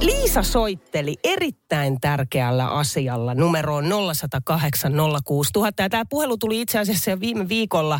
Liisa 0.00 0.42
soitteli 0.42 1.14
erittäin 1.24 2.00
tärkeällä 2.00 2.66
asialla 2.66 3.34
numeroon 3.34 3.84
0108 4.14 4.92
06000. 5.24 5.82
Ja 5.82 5.88
tämä 5.88 6.04
puhelu 6.10 6.36
tuli 6.36 6.60
itse 6.60 6.78
asiassa 6.78 7.10
jo 7.10 7.20
viime 7.20 7.48
viikolla, 7.48 7.98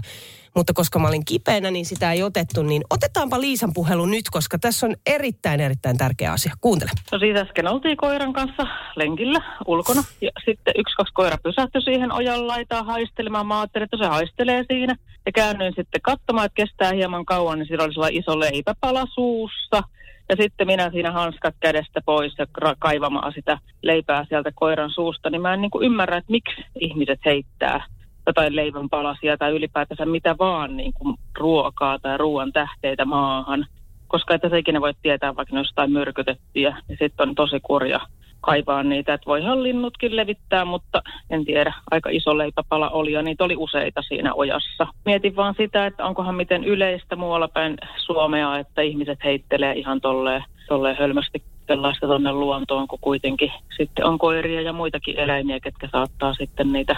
mutta 0.56 0.72
koska 0.72 0.98
mä 0.98 1.08
olin 1.08 1.24
kipeänä, 1.24 1.70
niin 1.70 1.86
sitä 1.86 2.12
ei 2.12 2.22
otettu. 2.22 2.62
Niin 2.62 2.82
otetaanpa 2.90 3.40
Liisan 3.40 3.72
puhelu 3.74 4.06
nyt, 4.06 4.24
koska 4.30 4.58
tässä 4.58 4.86
on 4.86 4.96
erittäin, 5.06 5.60
erittäin 5.60 5.98
tärkeä 5.98 6.32
asia. 6.32 6.52
Kuuntele. 6.60 6.90
No 7.12 7.18
siitä 7.18 7.40
äsken 7.40 7.68
oltiin 7.68 7.96
koiran 7.96 8.32
kanssa 8.32 8.66
lenkillä 8.96 9.42
ulkona 9.66 10.04
ja 10.20 10.30
sitten 10.44 10.74
yksi, 10.76 10.96
kaksi 10.96 11.14
koira 11.14 11.38
pysähtyi 11.42 11.82
siihen 11.82 12.12
ojan 12.12 12.46
laitaan 12.46 12.86
haistelemaan. 12.86 13.46
Mä 13.46 13.60
ajattelin, 13.60 13.84
että 13.84 13.96
se 13.96 14.06
haistelee 14.06 14.64
siinä 14.68 14.96
ja 15.26 15.32
käännyin 15.32 15.72
sitten 15.76 16.02
katsomaan, 16.02 16.46
että 16.46 16.56
kestää 16.56 16.92
hieman 16.92 17.24
kauan, 17.24 17.58
niin 17.58 17.66
siinä 17.66 17.84
oli 17.84 17.92
sellainen 17.92 18.20
iso 18.20 18.40
leipäpala 18.40 19.04
suussa– 19.14 19.82
ja 20.28 20.36
sitten 20.40 20.66
minä 20.66 20.90
siinä 20.90 21.12
hanskat 21.12 21.54
kädestä 21.60 22.00
pois 22.06 22.38
ja 22.38 22.46
kaivamaan 22.78 23.32
sitä 23.32 23.58
leipää 23.82 24.24
sieltä 24.28 24.50
koiran 24.54 24.90
suusta, 24.90 25.30
niin 25.30 25.42
mä 25.42 25.54
en 25.54 25.60
niin 25.60 25.70
kuin 25.70 25.84
ymmärrä, 25.84 26.16
että 26.16 26.32
miksi 26.32 26.64
ihmiset 26.80 27.20
heittää 27.24 27.84
jotain 28.26 28.56
leivänpalasia 28.56 29.36
tai 29.36 29.50
ylipäätänsä 29.50 30.06
mitä 30.06 30.38
vaan 30.38 30.76
niin 30.76 30.92
kuin 30.92 31.16
ruokaa 31.38 31.98
tai 31.98 32.18
ruoan 32.18 32.52
tähteitä 32.52 33.04
maahan. 33.04 33.66
Koska 34.08 34.34
että 34.34 34.48
se 34.48 34.58
ikinä 34.58 34.80
voi 34.80 34.92
tietää, 35.02 35.36
vaikka 35.36 35.54
ne 35.54 35.60
jostain 35.60 35.92
myrkytettyjä, 35.92 36.76
ja 36.88 36.96
sitten 36.98 37.28
on 37.28 37.34
tosi 37.34 37.60
kurja 37.62 38.00
kaivaa 38.40 38.82
niitä, 38.82 39.14
että 39.14 39.26
voihan 39.26 39.62
linnutkin 39.62 40.16
levittää, 40.16 40.64
mutta 40.64 41.02
en 41.30 41.44
tiedä, 41.44 41.74
aika 41.90 42.10
iso 42.10 42.38
leipäpala 42.38 42.90
oli 42.90 43.12
ja 43.12 43.22
niitä 43.22 43.44
oli 43.44 43.56
useita 43.56 44.02
siinä 44.02 44.34
ojassa. 44.34 44.86
Mietin 45.04 45.36
vaan 45.36 45.54
sitä, 45.56 45.86
että 45.86 46.04
onkohan 46.04 46.34
miten 46.34 46.64
yleistä 46.64 47.16
muualla 47.16 47.48
päin 47.48 47.76
Suomea, 47.96 48.58
että 48.58 48.82
ihmiset 48.82 49.18
heittelee 49.24 49.74
ihan 49.74 50.00
tolleen, 50.00 50.44
tolleen 50.68 50.96
hölmästi 50.96 51.42
sellaista 51.66 52.06
tuonne 52.06 52.32
luontoon, 52.32 52.88
kun 52.88 52.98
kuitenkin 53.00 53.52
sitten 53.76 54.04
on 54.04 54.18
koiria 54.18 54.60
ja 54.60 54.72
muitakin 54.72 55.18
eläimiä, 55.18 55.60
ketkä 55.60 55.88
saattaa 55.92 56.34
sitten 56.34 56.72
niitä 56.72 56.96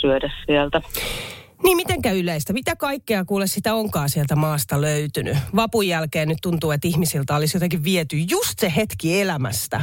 syödä 0.00 0.30
sieltä. 0.46 0.82
Niin, 1.62 1.76
mitenkä 1.76 2.12
yleistä? 2.12 2.52
Mitä 2.52 2.76
kaikkea 2.76 3.24
kuule 3.24 3.46
sitä 3.46 3.74
onkaan 3.74 4.08
sieltä 4.08 4.36
maasta 4.36 4.80
löytynyt? 4.80 5.36
Vapun 5.56 5.88
jälkeen 5.88 6.28
nyt 6.28 6.38
tuntuu, 6.42 6.70
että 6.70 6.88
ihmisiltä 6.88 7.36
olisi 7.36 7.56
jotenkin 7.56 7.84
viety 7.84 8.16
just 8.16 8.58
se 8.58 8.72
hetki 8.76 9.20
elämästä, 9.20 9.80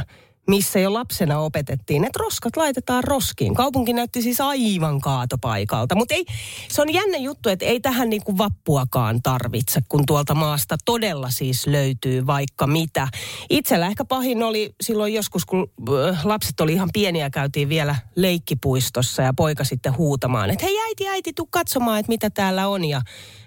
missä 0.50 0.78
jo 0.78 0.92
lapsena 0.92 1.38
opetettiin, 1.38 2.04
että 2.04 2.18
roskat 2.18 2.56
laitetaan 2.56 3.04
roskiin. 3.04 3.54
Kaupunki 3.54 3.92
näytti 3.92 4.22
siis 4.22 4.40
aivan 4.40 5.00
kaatopaikalta. 5.00 5.94
Mutta 5.94 6.14
ei, 6.14 6.24
se 6.68 6.82
on 6.82 6.92
jännä 6.92 7.18
juttu, 7.18 7.48
että 7.48 7.64
ei 7.64 7.80
tähän 7.80 8.10
niinku 8.10 8.38
vappuakaan 8.38 9.22
tarvitse, 9.22 9.80
kun 9.88 10.06
tuolta 10.06 10.34
maasta 10.34 10.76
todella 10.84 11.30
siis 11.30 11.66
löytyy 11.66 12.26
vaikka 12.26 12.66
mitä. 12.66 13.08
Itsellä 13.50 13.86
ehkä 13.86 14.04
pahin 14.04 14.42
oli 14.42 14.74
silloin 14.80 15.14
joskus, 15.14 15.46
kun 15.46 15.70
äh, 16.08 16.26
lapset 16.26 16.60
oli 16.60 16.72
ihan 16.72 16.90
pieniä, 16.92 17.30
käytiin 17.30 17.68
vielä 17.68 17.96
leikkipuistossa 18.16 19.22
ja 19.22 19.32
poika 19.34 19.64
sitten 19.64 19.96
huutamaan, 19.96 20.50
että 20.50 20.66
hei 20.66 20.78
äiti, 20.78 21.08
äiti, 21.08 21.32
tuu 21.32 21.48
katsomaan, 21.50 22.00
että 22.00 22.12
mitä 22.12 22.30
täällä 22.30 22.68
on. 22.68 22.84
Ja 22.84 23.02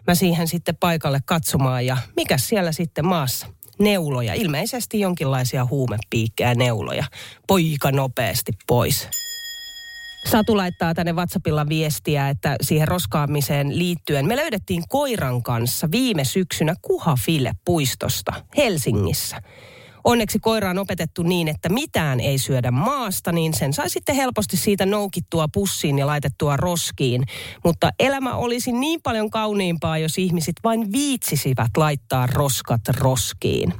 mä 0.07 0.15
siihen 0.15 0.47
sitten 0.47 0.75
paikalle 0.75 1.19
katsomaan 1.25 1.85
ja 1.85 1.97
mikä 2.15 2.37
siellä 2.37 2.71
sitten 2.71 3.05
maassa 3.05 3.47
neuloja, 3.79 4.33
ilmeisesti 4.33 4.99
jonkinlaisia 4.99 5.65
huumepiikkejä 5.65 6.55
neuloja. 6.55 7.03
Poika 7.47 7.91
nopeasti 7.91 8.51
pois. 8.67 9.07
Satu 10.31 10.57
laittaa 10.57 10.93
tänne 10.93 11.13
WhatsAppilla 11.13 11.69
viestiä, 11.69 12.29
että 12.29 12.55
siihen 12.61 12.87
roskaamiseen 12.87 13.77
liittyen 13.77 14.27
me 14.27 14.35
löydettiin 14.35 14.83
koiran 14.89 15.43
kanssa 15.43 15.91
viime 15.91 16.23
syksynä 16.23 16.75
Kuhafille 16.81 17.51
puistosta 17.65 18.33
Helsingissä. 18.57 19.41
Onneksi 20.03 20.39
koira 20.39 20.69
on 20.69 20.77
opetettu 20.77 21.23
niin, 21.23 21.47
että 21.47 21.69
mitään 21.69 22.19
ei 22.19 22.37
syödä 22.37 22.71
maasta, 22.71 23.31
niin 23.31 23.53
sen 23.53 23.73
sai 23.73 23.89
sitten 23.89 24.15
helposti 24.15 24.57
siitä 24.57 24.85
noukittua 24.85 25.47
pussiin 25.53 25.99
ja 25.99 26.07
laitettua 26.07 26.57
roskiin. 26.57 27.23
Mutta 27.63 27.89
elämä 27.99 28.35
olisi 28.35 28.71
niin 28.71 29.01
paljon 29.01 29.29
kauniimpaa, 29.29 29.97
jos 29.97 30.17
ihmiset 30.17 30.55
vain 30.63 30.91
viitsisivät 30.91 31.71
laittaa 31.77 32.27
roskat 32.27 32.81
roskiin. 32.99 33.73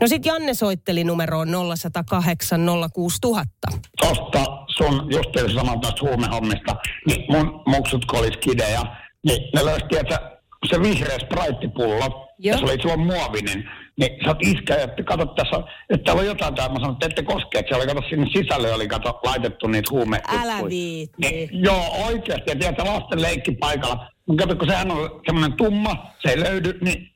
No 0.00 0.06
sitten 0.06 0.30
Janne 0.30 0.54
soitteli 0.54 1.04
numeroon 1.04 1.48
0108 1.76 2.60
06000. 2.92 3.68
Tosta 4.00 4.44
sun 4.76 5.10
sanon 5.54 5.80
tästä 5.80 6.00
huumehommista, 6.00 6.76
niin 7.06 7.24
mun 7.28 7.62
muksut 7.66 8.04
kun 8.04 8.18
olisi 8.18 8.38
kidejä, 8.38 8.80
niin 9.26 9.42
ne 9.54 9.64
löysi, 9.64 9.84
että 10.00 10.40
se 10.68 10.82
vihreä 10.82 11.18
spraittipullo, 11.18 12.28
ja 12.38 12.58
se 12.58 12.64
oli 12.64 12.82
sulla 12.82 12.96
muovinen, 12.96 13.70
niin 14.00 14.12
sä 14.24 14.30
oot 14.30 14.42
iskä, 14.42 14.76
että 14.76 15.02
kato 15.02 15.26
tässä, 15.26 15.56
että 15.90 16.04
täällä 16.04 16.20
on 16.20 16.26
jotain 16.26 16.54
täällä. 16.54 16.72
Mä 16.72 16.80
sanoin, 16.80 16.92
että 16.92 17.06
ette 17.06 17.22
koske, 17.22 17.58
että 17.58 17.68
siellä 17.68 17.82
oli, 17.82 17.94
kato 17.94 18.08
sinne 18.08 18.26
sisälle 18.32 18.72
oli 18.72 18.88
kato, 18.88 19.20
laitettu 19.24 19.66
niitä 19.66 19.90
huume. 19.90 20.20
Älä 20.42 20.68
viitti. 20.68 21.16
Niin, 21.20 21.48
joo, 21.52 21.84
oikeasti. 22.06 22.50
Ja 22.50 22.56
tiedätkö, 22.56 22.84
lasten 22.84 23.22
leikki 23.22 23.52
paikalla. 23.52 24.10
Mutta 24.26 24.42
kato, 24.42 24.58
kun 24.58 24.68
sehän 24.68 24.90
on 24.90 25.20
semmoinen 25.26 25.56
tumma, 25.56 26.12
se 26.22 26.30
ei 26.30 26.40
löydy, 26.40 26.78
niin 26.84 27.10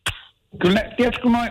kyllä 0.62 0.74
ne, 0.74 0.90
tiedätkö, 0.96 1.28
noin 1.28 1.50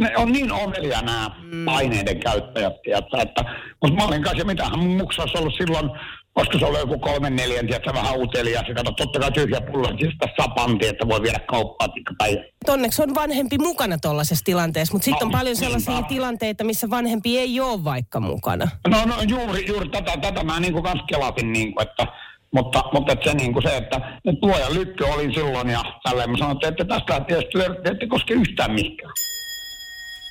ne 0.00 0.12
on 0.16 0.32
niin 0.32 0.52
ovelia 0.52 1.02
nämä 1.02 1.30
mm. 1.42 1.64
paineiden 1.64 2.20
käyttäjät, 2.20 2.82
tiedätkö, 2.82 3.16
että, 3.20 3.44
mutta 3.82 3.96
mä 3.96 4.06
olin 4.06 4.22
kanssa, 4.22 4.44
mitähän 4.44 4.78
mun 4.78 4.96
muksa 4.96 5.22
olisi 5.22 5.38
ollut 5.38 5.54
silloin 5.54 5.90
Olisiko 6.36 6.58
se 6.58 6.66
ollut 6.66 6.80
joku 6.80 6.98
kolmen 6.98 7.36
neljän, 7.36 7.66
tiedätkö, 7.66 7.92
vähän 7.94 8.20
utelias. 8.20 8.64
Ja 8.68 8.74
kato, 8.74 8.92
totta 8.92 9.18
kai 9.18 9.32
tyhjä 9.32 9.60
pullo, 9.60 9.88
siis 9.98 10.14
sapanti, 10.40 10.86
että 10.86 11.08
voi 11.08 11.22
viedä 11.22 11.38
kauppaa 11.38 11.88
tai... 12.18 12.44
Onneksi 12.68 13.02
on 13.02 13.14
vanhempi 13.14 13.58
mukana 13.58 13.98
tuollaisessa 13.98 14.44
tilanteessa, 14.44 14.94
mutta 14.94 15.04
sitten 15.04 15.20
no, 15.20 15.26
on 15.26 15.38
paljon 15.38 15.56
sellaisia 15.56 15.94
niinpä. 15.94 16.08
tilanteita, 16.08 16.64
missä 16.64 16.90
vanhempi 16.90 17.38
ei 17.38 17.60
ole 17.60 17.84
vaikka 17.84 18.20
mukana. 18.20 18.68
No, 18.88 19.04
no 19.04 19.14
juuri, 19.28 19.66
juuri 19.68 19.88
tätä, 19.88 20.16
tätä 20.16 20.44
mä 20.44 20.60
niin 20.60 20.72
kuin 20.72 20.82
kans 20.82 21.02
kelasin, 21.08 21.52
niin 21.52 21.74
kuin, 21.74 21.88
että 21.88 22.06
mutta, 22.54 22.84
mutta 22.92 23.12
että 23.12 23.30
se, 23.30 23.36
niin 23.36 23.52
kuin 23.52 23.62
se, 23.62 23.76
että 23.76 24.20
tuoja 24.40 24.74
lykkö 24.74 25.06
olin 25.06 25.34
silloin 25.34 25.68
ja 25.70 25.82
tälleen 26.02 26.30
mä 26.30 26.36
sanoin, 26.38 26.58
että 26.62 26.84
tästä 26.84 27.20
tietysti 27.20 27.58
ette 27.84 28.06
koske 28.06 28.34
yhtään 28.34 28.72
mihinkään. 28.72 29.12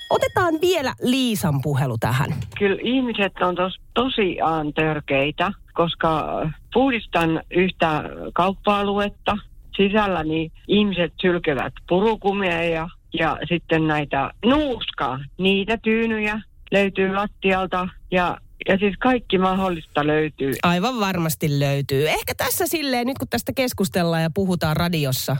Otetaan 0.09 0.53
vielä 0.61 0.93
Liisan 1.01 1.61
puhelu 1.61 1.97
tähän. 1.97 2.33
Kyllä 2.59 2.77
ihmiset 2.83 3.33
on 3.41 3.55
tos, 3.55 3.73
tosiaan 3.93 4.73
törkeitä 4.73 5.51
koska 5.75 6.41
puhdistan 6.73 7.41
yhtä 7.51 8.03
kauppa-aluetta. 8.33 9.37
Sisällä 9.77 10.23
niin 10.23 10.51
ihmiset 10.67 11.13
sylkevät 11.21 11.73
purukumia 11.89 12.63
ja, 12.63 12.89
ja 13.19 13.37
sitten 13.49 13.87
näitä 13.87 14.31
nuuskaa, 14.45 15.19
niitä 15.37 15.77
tyynyjä 15.77 16.41
löytyy 16.71 17.13
lattialta 17.13 17.87
ja 18.11 18.37
ja 18.67 18.77
siis 18.77 18.95
kaikki 18.99 19.37
mahdollista 19.37 20.07
löytyy. 20.07 20.53
Aivan 20.63 20.99
varmasti 20.99 21.59
löytyy. 21.59 22.07
Ehkä 22.07 22.33
tässä 22.37 22.67
silleen, 22.67 23.07
nyt 23.07 23.17
kun 23.17 23.27
tästä 23.27 23.51
keskustellaan 23.55 24.21
ja 24.21 24.29
puhutaan 24.33 24.77
radiossa, 24.77 25.37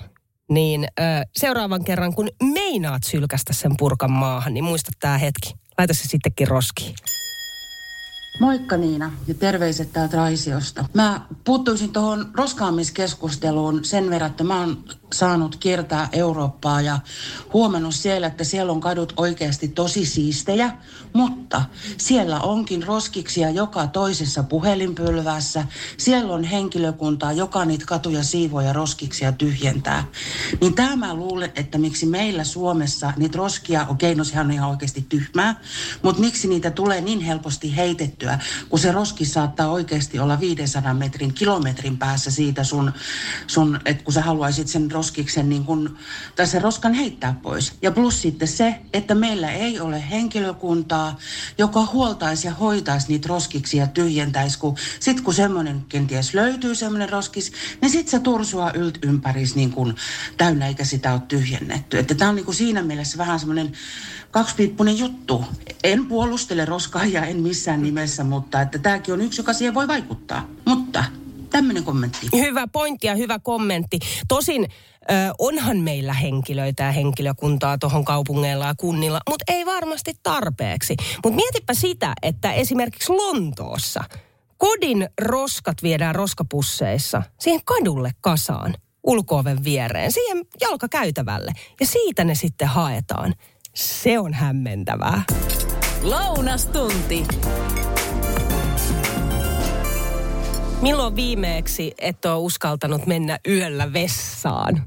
niin 0.49 0.87
ö, 0.99 1.03
seuraavan 1.35 1.83
kerran 1.83 2.13
kun 2.13 2.29
meinaat 2.43 3.03
sylkästä 3.03 3.53
sen 3.53 3.71
purkan 3.77 4.11
maahan, 4.11 4.53
niin 4.53 4.63
muista 4.63 4.91
tämä 4.99 5.17
hetki. 5.17 5.53
Laita 5.77 5.93
se 5.93 6.07
sittenkin 6.07 6.47
roskiin. 6.47 6.95
Moikka 8.39 8.77
Niina 8.77 9.11
ja 9.27 9.33
terveiset 9.33 9.93
täältä 9.93 10.17
Raisiosta. 10.17 10.85
Mä 10.93 11.21
puuttuisin 11.43 11.93
tuohon 11.93 12.31
roskaamiskeskusteluun 12.33 13.85
sen 13.85 14.09
verran, 14.09 14.31
että 14.31 14.43
mä 14.43 14.59
oon 14.59 14.83
saanut 15.13 15.55
kiertää 15.55 16.09
Eurooppaa 16.11 16.81
ja 16.81 16.99
huomannut 17.53 17.95
siellä, 17.95 18.27
että 18.27 18.43
siellä 18.43 18.71
on 18.71 18.81
kadut 18.81 19.13
oikeasti 19.17 19.67
tosi 19.67 20.05
siistejä, 20.05 20.71
mutta 21.13 21.63
siellä 21.97 22.39
onkin 22.39 22.83
roskiksia 22.83 23.49
joka 23.49 23.87
toisessa 23.87 24.43
puhelinpylvässä. 24.43 25.65
Siellä 25.97 26.33
on 26.33 26.43
henkilökuntaa, 26.43 27.33
joka 27.33 27.65
niitä 27.65 27.85
katuja 27.85 28.23
siivoja 28.23 28.73
roskiksia 28.73 29.31
tyhjentää. 29.31 30.03
Niin 30.61 30.73
tämä 30.73 30.95
mä 30.95 31.13
luulen, 31.13 31.51
että 31.55 31.77
miksi 31.77 32.05
meillä 32.05 32.43
Suomessa 32.43 33.13
niitä 33.17 33.37
roskia, 33.37 33.85
okei 33.89 34.15
no 34.15 34.23
sehän 34.23 34.45
on 34.45 34.51
ihan 34.51 34.69
oikeasti 34.69 35.05
tyhmää, 35.09 35.61
mutta 36.01 36.21
miksi 36.21 36.47
niitä 36.47 36.71
tulee 36.71 37.01
niin 37.01 37.21
helposti 37.21 37.75
heitetty 37.75 38.24
tyhjennettyä, 38.25 38.65
kun 38.69 38.79
se 38.79 38.91
roski 38.91 39.25
saattaa 39.25 39.67
oikeasti 39.67 40.19
olla 40.19 40.39
500 40.39 40.93
metrin, 40.93 41.33
kilometrin 41.33 41.97
päässä 41.97 42.31
siitä 42.31 42.63
sun, 42.63 42.91
sun 43.47 43.79
että 43.85 44.03
kun 44.03 44.13
sä 44.13 44.21
haluaisit 44.21 44.67
sen 44.67 44.91
roskiksen 44.91 45.49
niin 45.49 45.63
kun, 45.63 45.97
tai 46.35 46.47
sen 46.47 46.61
roskan 46.61 46.93
heittää 46.93 47.35
pois. 47.41 47.73
Ja 47.81 47.91
plus 47.91 48.21
sitten 48.21 48.47
se, 48.47 48.75
että 48.93 49.15
meillä 49.15 49.51
ei 49.51 49.79
ole 49.79 50.09
henkilökuntaa, 50.09 51.17
joka 51.57 51.85
huoltaisi 51.85 52.47
ja 52.47 52.53
hoitaisi 52.53 53.07
niitä 53.07 53.27
roskiksi 53.27 53.77
ja 53.77 53.87
tyhjentäisi, 53.87 54.59
kun 54.59 54.77
sit 54.99 55.21
kun 55.21 55.33
semmoinen 55.33 55.85
kenties 55.89 56.33
löytyy 56.33 56.75
semmoinen 56.75 57.09
roskis, 57.09 57.51
niin 57.81 57.89
sit 57.89 58.07
se 58.07 58.19
tursua 58.19 58.71
ylt 58.71 58.99
ympäris 59.01 59.55
niin 59.55 59.71
kuin 59.71 59.95
täynnä 60.37 60.67
eikä 60.67 60.83
sitä 60.83 61.13
ole 61.13 61.21
tyhjennetty. 61.27 61.99
Että 61.99 62.15
tämä 62.15 62.29
on 62.29 62.35
niin 62.35 62.53
siinä 62.53 62.83
mielessä 62.83 63.17
vähän 63.17 63.39
semmoinen 63.39 63.71
kaksipiippunen 64.35 64.97
juttu. 64.97 65.45
En 65.83 66.05
puolustele 66.05 66.65
roskaajia, 66.65 67.25
en 67.25 67.39
missään 67.41 67.81
nimessä, 67.81 68.14
mutta 68.23 68.61
että 68.61 68.79
tämäkin 68.79 69.13
on 69.13 69.21
yksi, 69.21 69.41
joka 69.41 69.53
siihen 69.53 69.73
voi 69.73 69.87
vaikuttaa. 69.87 70.47
Mutta 70.65 71.03
tämmöinen 71.49 71.83
kommentti. 71.83 72.27
Hyvä 72.33 72.67
pointti 72.67 73.07
ja 73.07 73.15
hyvä 73.15 73.39
kommentti. 73.39 73.99
Tosin 74.27 74.63
ö, 74.63 75.13
onhan 75.39 75.77
meillä 75.77 76.13
henkilöitä 76.13 76.83
ja 76.83 76.91
henkilökuntaa 76.91 77.77
tuohon 77.77 78.05
kaupungeilla 78.05 78.65
ja 78.65 78.75
kunnilla, 78.77 79.19
mutta 79.29 79.53
ei 79.53 79.65
varmasti 79.65 80.13
tarpeeksi. 80.23 80.95
Mutta 81.23 81.35
mietipä 81.35 81.73
sitä, 81.73 82.13
että 82.21 82.53
esimerkiksi 82.53 83.11
Lontoossa 83.11 84.03
kodin 84.57 85.09
roskat 85.21 85.83
viedään 85.83 86.15
roskapusseissa 86.15 87.23
siihen 87.39 87.61
kadulle 87.65 88.11
kasaan 88.21 88.75
ulkooven 89.03 89.63
viereen, 89.63 90.11
siihen 90.11 90.45
jalkakäytävälle. 90.61 91.51
Ja 91.79 91.85
siitä 91.85 92.23
ne 92.23 92.35
sitten 92.35 92.67
haetaan. 92.67 93.33
Se 93.73 94.19
on 94.19 94.33
hämmentävää. 94.33 95.23
Lounastunti. 96.01 97.27
Milloin 100.85 101.15
viimeeksi 101.15 101.93
et 101.97 102.25
ole 102.25 102.35
uskaltanut 102.35 103.05
mennä 103.05 103.39
yöllä 103.47 103.93
vessaan? 103.93 104.83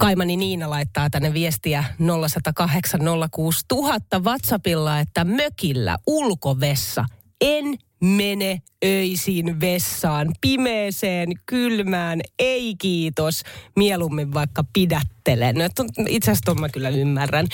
Kaimani 0.00 0.36
Niina 0.36 0.70
laittaa 0.70 1.10
tänne 1.10 1.32
viestiä 1.32 1.84
0108 1.98 3.00
WhatsAppilla, 4.24 4.98
että 4.98 5.24
mökillä 5.24 5.96
ulkovessa 6.06 7.04
en 7.40 7.78
mene 8.00 8.62
öisin 8.84 9.60
vessaan, 9.60 10.28
pimeeseen, 10.40 11.28
kylmään, 11.46 12.20
ei 12.38 12.74
kiitos, 12.78 13.42
mieluummin 13.76 14.34
vaikka 14.34 14.64
pidättelen. 14.72 15.54
No, 15.54 15.64
itse 16.08 16.30
asiassa 16.30 16.54
mä 16.54 16.68
kyllä 16.68 16.88
ymmärrän. 16.88 17.46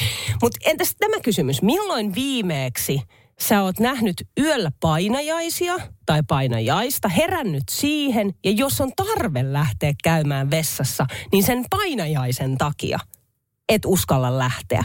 Mutta 0.42 0.58
entäs 0.64 0.96
tämä 0.98 1.20
kysymys, 1.20 1.62
milloin 1.62 2.14
viimeeksi 2.14 3.00
sä 3.40 3.62
oot 3.62 3.80
nähnyt 3.80 4.28
yöllä 4.40 4.70
painajaisia 4.80 5.74
tai 6.06 6.22
painajaista, 6.28 7.08
herännyt 7.08 7.62
siihen 7.70 8.34
ja 8.44 8.50
jos 8.50 8.80
on 8.80 8.92
tarve 8.96 9.52
lähteä 9.52 9.92
käymään 10.04 10.50
vessassa, 10.50 11.06
niin 11.32 11.44
sen 11.44 11.64
painajaisen 11.70 12.58
takia 12.58 12.98
et 13.68 13.82
uskalla 13.86 14.38
lähteä. 14.38 14.84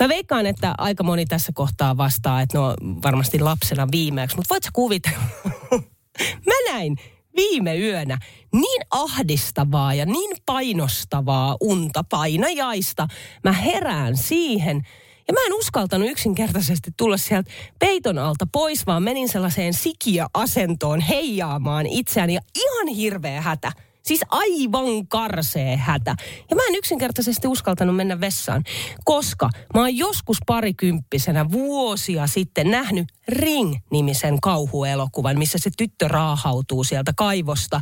Mä 0.00 0.08
veikkaan, 0.08 0.46
että 0.46 0.74
aika 0.78 1.02
moni 1.02 1.26
tässä 1.26 1.52
kohtaa 1.54 1.96
vastaa, 1.96 2.40
että 2.40 2.58
no 2.58 2.74
varmasti 3.02 3.38
lapsena 3.38 3.88
viimeeksi, 3.92 4.36
mutta 4.36 4.54
voit 4.54 4.64
sä 4.64 4.70
kuvitella? 4.72 5.22
Mä 6.46 6.72
näin 6.72 6.96
viime 7.36 7.78
yönä 7.78 8.18
niin 8.52 8.82
ahdistavaa 8.90 9.94
ja 9.94 10.06
niin 10.06 10.36
painostavaa 10.46 11.56
unta 11.60 12.04
painajaista. 12.10 13.08
Mä 13.44 13.52
herään 13.52 14.16
siihen, 14.16 14.82
ja 15.30 15.34
mä 15.34 15.40
en 15.46 15.54
uskaltanut 15.54 16.10
yksinkertaisesti 16.10 16.90
tulla 16.96 17.16
sieltä 17.16 17.50
peiton 17.78 18.18
alta 18.18 18.46
pois, 18.52 18.86
vaan 18.86 19.02
menin 19.02 19.28
sellaiseen 19.28 19.74
sikiä-asentoon 19.74 21.00
heijaamaan 21.00 21.86
itseäni 21.86 22.34
ja 22.34 22.40
ihan 22.54 22.86
hirveä 22.86 23.40
hätä. 23.40 23.72
Siis 24.10 24.24
aivan 24.28 25.06
karsee 25.08 25.76
hätä. 25.76 26.16
Ja 26.50 26.56
mä 26.56 26.62
en 26.68 26.74
yksinkertaisesti 26.74 27.48
uskaltanut 27.48 27.96
mennä 27.96 28.20
vessaan, 28.20 28.64
koska 29.04 29.50
mä 29.74 29.80
oon 29.80 29.96
joskus 29.96 30.36
parikymppisenä 30.46 31.50
vuosia 31.50 32.26
sitten 32.26 32.70
nähnyt 32.70 33.08
Ring-nimisen 33.28 34.40
kauhuelokuvan, 34.42 35.38
missä 35.38 35.58
se 35.58 35.70
tyttö 35.76 36.08
raahautuu 36.08 36.84
sieltä 36.84 37.12
kaivosta. 37.16 37.80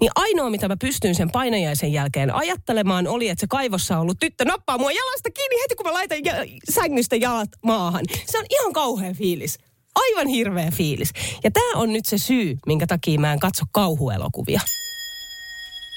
Niin 0.00 0.10
ainoa, 0.14 0.50
mitä 0.50 0.68
mä 0.68 0.76
pystyin 0.80 1.14
sen 1.14 1.30
painajaisen 1.30 1.92
jälkeen 1.92 2.34
ajattelemaan, 2.34 3.06
oli, 3.06 3.28
että 3.28 3.40
se 3.40 3.46
kaivossa 3.46 3.98
ollut 3.98 4.18
tyttö 4.20 4.44
nappaa 4.44 4.78
mua 4.78 4.92
jalasta 4.92 5.30
kiinni 5.30 5.62
heti, 5.62 5.74
kun 5.74 5.86
mä 5.86 5.92
laitan 5.92 6.24
ja- 6.24 6.46
sängystä 6.70 7.16
jalat 7.16 7.50
maahan. 7.64 8.04
Se 8.26 8.38
on 8.38 8.44
ihan 8.50 8.72
kauhea 8.72 9.14
fiilis. 9.14 9.58
Aivan 9.94 10.26
hirveä 10.26 10.70
fiilis. 10.70 11.10
Ja 11.44 11.50
tämä 11.50 11.72
on 11.74 11.92
nyt 11.92 12.06
se 12.06 12.18
syy, 12.18 12.58
minkä 12.66 12.86
takia 12.86 13.20
mä 13.20 13.32
en 13.32 13.40
katso 13.40 13.64
kauhuelokuvia. 13.72 14.60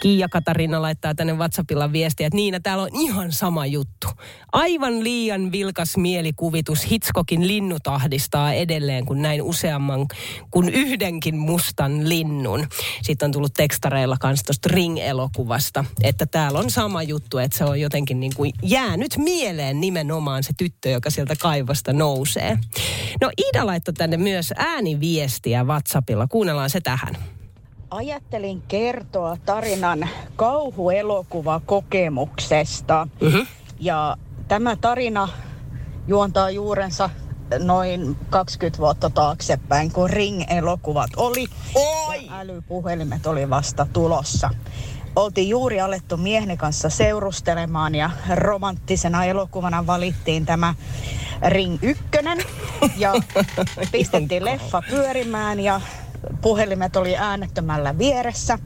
Kiia 0.03 0.29
Katarina 0.29 0.81
laittaa 0.81 1.15
tänne 1.15 1.33
WhatsAppilla 1.33 1.91
viestiä, 1.91 2.27
että 2.27 2.35
Niina, 2.35 2.59
täällä 2.59 2.83
on 2.83 2.89
ihan 2.93 3.31
sama 3.31 3.65
juttu. 3.65 4.07
Aivan 4.51 5.03
liian 5.03 5.51
vilkas 5.51 5.97
mielikuvitus 5.97 6.91
Hitchcockin 6.91 7.47
linnut 7.47 7.87
ahdistaa 7.87 8.53
edelleen, 8.53 9.05
kun 9.05 9.21
näin 9.21 9.41
useamman 9.41 10.05
kuin 10.51 10.69
yhdenkin 10.69 11.37
mustan 11.37 12.09
linnun. 12.09 12.67
Sitten 13.01 13.25
on 13.25 13.31
tullut 13.31 13.53
tekstareilla 13.53 14.17
kanssa 14.19 14.45
tuosta 14.45 14.69
Ring-elokuvasta, 14.69 15.85
että 16.01 16.25
täällä 16.25 16.59
on 16.59 16.69
sama 16.69 17.03
juttu, 17.03 17.37
että 17.37 17.57
se 17.57 17.65
on 17.65 17.81
jotenkin 17.81 18.19
niin 18.19 18.33
kuin 18.35 18.53
jäänyt 18.63 19.17
mieleen 19.17 19.81
nimenomaan 19.81 20.43
se 20.43 20.53
tyttö, 20.57 20.89
joka 20.89 21.09
sieltä 21.09 21.35
kaivosta 21.41 21.93
nousee. 21.93 22.57
No 23.21 23.31
Ida 23.37 23.65
laittoi 23.65 23.93
tänne 23.93 24.17
myös 24.17 24.53
ääniviestiä 24.57 25.63
WhatsAppilla. 25.63 26.27
Kuunnellaan 26.27 26.69
se 26.69 26.81
tähän. 26.81 27.15
Ajattelin 27.93 28.63
kertoa 28.67 29.37
tarinan 29.45 30.09
kauhuelokuvakokemuksesta. 30.35 33.07
Mm-hmm. 33.21 33.47
Ja 33.79 34.17
tämä 34.47 34.75
tarina 34.75 35.29
juontaa 36.07 36.49
juurensa 36.49 37.09
noin 37.59 38.17
20 38.29 38.79
vuotta 38.79 39.09
taaksepäin, 39.09 39.91
kun 39.91 40.09
Ring-elokuvat 40.09 41.09
oli 41.17 41.45
Oi! 41.75 42.25
ja 42.25 42.39
älypuhelimet 42.39 43.25
oli 43.25 43.49
vasta 43.49 43.87
tulossa. 43.93 44.49
Oltiin 45.15 45.49
juuri 45.49 45.81
alettu 45.81 46.17
mieheni 46.17 46.57
kanssa 46.57 46.89
seurustelemaan 46.89 47.95
ja 47.95 48.09
romanttisena 48.35 49.25
elokuvana 49.25 49.87
valittiin 49.87 50.45
tämä 50.45 50.73
Ring 51.47 51.77
1 51.81 52.03
ja 52.97 53.13
pistettiin 53.91 54.45
leffa 54.45 54.83
pyörimään 54.89 55.59
ja 55.59 55.81
puhelimet 56.41 56.95
oli 56.95 57.17
äänettömällä 57.17 57.97
vieressä. 57.97 58.59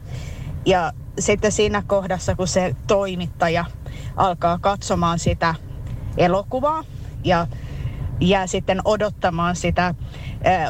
Ja 0.66 0.94
sitten 1.20 1.52
siinä 1.52 1.84
kohdassa, 1.88 2.36
kun 2.36 2.48
se 2.48 2.76
toimittaja 2.88 3.66
alkaa 4.16 4.60
katsomaan 4.62 5.20
sitä 5.20 5.56
elokuvaa 6.18 6.84
ja 7.24 7.48
jää 8.22 8.48
sitten 8.48 8.82
odottamaan 8.86 9.56
sitä 9.56 9.96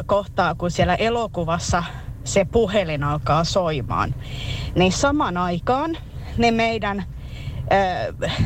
kohtaa, 0.06 0.56
kun 0.56 0.72
siellä 0.72 0.96
elokuvassa 0.96 1.84
se 2.24 2.46
puhelin 2.46 3.04
alkaa 3.04 3.44
soimaan. 3.44 4.16
Niin 4.76 4.92
saman 4.92 5.38
aikaan 5.38 5.98
ne 6.38 6.52
meidän 6.52 7.04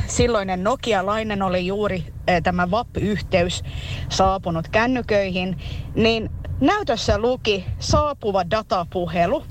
silloinen 0.08 0.64
nokialainen 0.64 1.42
oli 1.42 1.68
juuri 1.68 2.14
tämä 2.44 2.72
VAP-yhteys 2.72 3.64
saapunut 4.10 4.68
kännyköihin, 4.68 5.58
niin 5.96 6.30
näytössä 6.62 7.18
luki 7.18 7.66
saapuva 7.80 8.50
datapuhelu. 8.50 9.44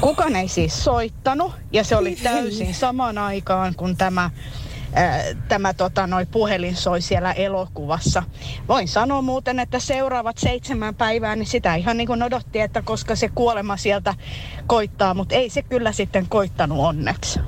Kukaan 0.00 0.36
ei 0.36 0.48
siis 0.48 0.84
soittanut 0.84 1.52
ja 1.72 1.84
se 1.84 1.96
oli 1.96 2.16
täysin 2.16 2.74
samaan 2.74 3.18
aikaan, 3.18 3.74
kun 3.74 3.96
tämä 3.96 4.30
tämä 5.48 5.74
tota, 5.74 6.06
noi 6.06 6.26
puhelin 6.26 6.76
soi 6.76 7.00
siellä 7.00 7.32
elokuvassa. 7.32 8.22
Voin 8.68 8.88
sanoa 8.88 9.22
muuten, 9.22 9.58
että 9.58 9.78
seuraavat 9.78 10.38
seitsemän 10.38 10.94
päivää, 10.94 11.36
niin 11.36 11.46
sitä 11.46 11.74
ihan 11.74 11.96
niin 11.96 12.06
kuin 12.06 12.22
odotti, 12.22 12.60
että 12.60 12.82
koska 12.82 13.16
se 13.16 13.28
kuolema 13.28 13.76
sieltä 13.76 14.14
koittaa, 14.66 15.14
mutta 15.14 15.34
ei 15.34 15.50
se 15.50 15.62
kyllä 15.62 15.92
sitten 15.92 16.26
koittanut 16.28 16.78
onneksi. 16.78 17.40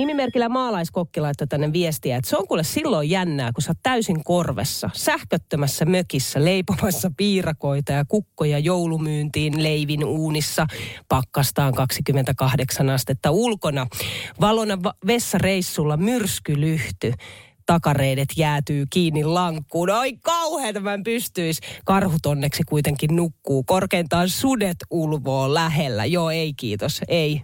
Nimimerkillä 0.00 0.48
maalaiskokki 0.48 1.20
laittoi 1.20 1.46
tänne 1.46 1.72
viestiä, 1.72 2.16
että 2.16 2.30
se 2.30 2.36
on 2.36 2.48
kuule 2.48 2.64
silloin 2.64 3.10
jännää, 3.10 3.52
kun 3.52 3.62
sä 3.62 3.70
oot 3.70 3.78
täysin 3.82 4.24
korvessa, 4.24 4.90
sähköttömässä 4.94 5.84
mökissä, 5.84 6.44
leipomassa 6.44 7.10
piirakoita 7.16 7.92
ja 7.92 8.04
kukkoja 8.04 8.58
joulumyyntiin 8.58 9.62
leivin 9.62 10.04
uunissa, 10.04 10.66
pakkastaan 11.08 11.74
28 11.74 12.90
astetta 12.90 13.30
ulkona, 13.30 13.86
valona 14.40 14.82
va- 14.82 14.94
vessareissulla 15.06 15.96
myrskylyhty 15.96 17.12
takareidet 17.70 18.28
jäätyy 18.36 18.84
kiinni 18.90 19.24
lankkuun. 19.24 19.90
Oi 19.90 20.12
kauheeta 20.12 20.80
mä 20.80 20.94
en 20.94 21.02
pystyis. 21.02 21.60
Karhut 21.84 22.26
onneksi 22.26 22.62
kuitenkin 22.68 23.16
nukkuu. 23.16 23.62
Korkeintaan 23.62 24.28
sudet 24.28 24.76
ulvoo 24.90 25.54
lähellä. 25.54 26.04
Joo, 26.04 26.30
ei 26.30 26.52
kiitos. 26.54 27.00
Ei. 27.08 27.42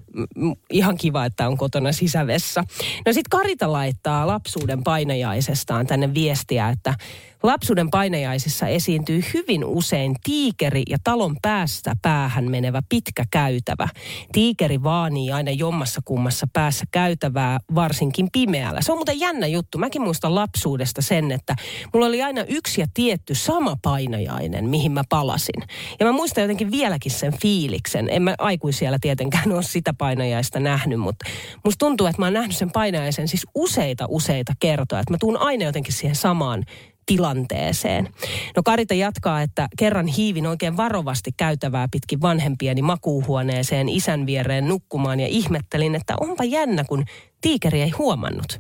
Ihan 0.71 0.97
kiva, 0.97 1.25
että 1.25 1.49
on 1.49 1.56
kotona 1.56 1.92
sisävessä. 1.92 2.64
No 3.06 3.12
sit 3.12 3.28
Karita 3.28 3.73
laittaa 3.73 4.26
lapsuuden 4.26 4.85
painajaisestaan 4.85 5.87
tänne 5.87 6.14
viestiä, 6.14 6.68
että 6.68 6.95
Lapsuuden 7.42 7.90
painajaisissa 7.90 8.66
esiintyy 8.66 9.25
hyvin 9.35 9.64
usein 9.64 10.16
tiikeri 10.25 10.83
ja 10.90 10.99
talon 11.04 11.37
päästä 11.42 11.97
päähän 12.02 12.50
menevä 12.50 12.83
pitkä 12.88 13.25
käytävä. 13.30 13.88
Tiikeri 14.33 14.83
vaanii 14.83 15.33
aina 15.33 15.50
jommassa 15.50 16.00
kummassa 16.04 16.47
päässä 16.52 16.85
käytävää, 16.90 17.59
varsinkin 17.75 18.28
pimeällä. 18.33 18.80
Se 18.80 18.92
on 18.92 18.99
muuten 18.99 19.21
jännä 19.21 19.47
juttu. 19.47 19.78
Mäkin 19.78 20.02
lapsuudesta 20.25 21.03
sen, 21.03 21.33
että 21.33 21.57
mulla 21.93 22.07
oli 22.07 22.23
aina 22.23 22.45
yksi 22.49 22.81
ja 22.81 22.87
tietty 22.95 23.35
sama 23.35 23.77
painajainen, 23.83 24.69
mihin 24.69 24.93
mä 24.93 25.03
palasin. 25.09 25.63
Ja 26.01 26.07
mä 26.07 26.13
muistan 26.13 26.43
jotenkin 26.43 26.71
vieläkin 26.71 27.13
sen 27.13 27.33
fiiliksen. 27.43 28.09
En 28.11 28.23
mä 28.23 28.35
aikuisiellä 28.39 28.99
tietenkään 29.01 29.53
ole 29.53 29.63
sitä 29.63 29.95
painajaista 29.99 30.61
nähnyt, 30.61 31.01
mutta 31.01 31.27
musta 31.65 31.87
tuntuu, 31.87 32.07
että 32.07 32.23
mä 32.23 32.27
oon 32.27 32.35
nähnyt 32.35 32.57
sen 32.57 32.73
painajaisen 32.73 33.29
siis 33.29 33.47
useita 33.55 34.07
useita 34.09 34.53
kertoja. 34.61 35.01
Että 35.01 35.13
mä 35.13 35.19
tuun 35.21 35.37
aina 35.37 35.65
jotenkin 35.65 35.95
siihen 35.95 36.17
samaan 36.17 36.65
tilanteeseen. 37.07 38.09
No 38.57 38.63
Karita 38.65 38.95
jatkaa, 38.95 39.43
että 39.43 39.69
kerran 39.79 40.07
hiivin 40.07 40.47
oikein 40.47 40.77
varovasti 40.77 41.31
käytävää 41.37 41.89
pitkin 41.91 42.21
vanhempieni 42.21 42.83
makuuhuoneeseen 42.83 43.89
isän 43.89 44.27
viereen 44.27 44.69
nukkumaan 44.69 45.21
ja 45.21 45.27
ihmettelin, 45.27 45.95
että 45.95 46.15
onpa 46.21 46.45
jännä, 46.45 46.85
kun 46.85 47.05
tiikeri 47.41 47.83
ei 47.83 47.91
huomannut. 47.91 48.59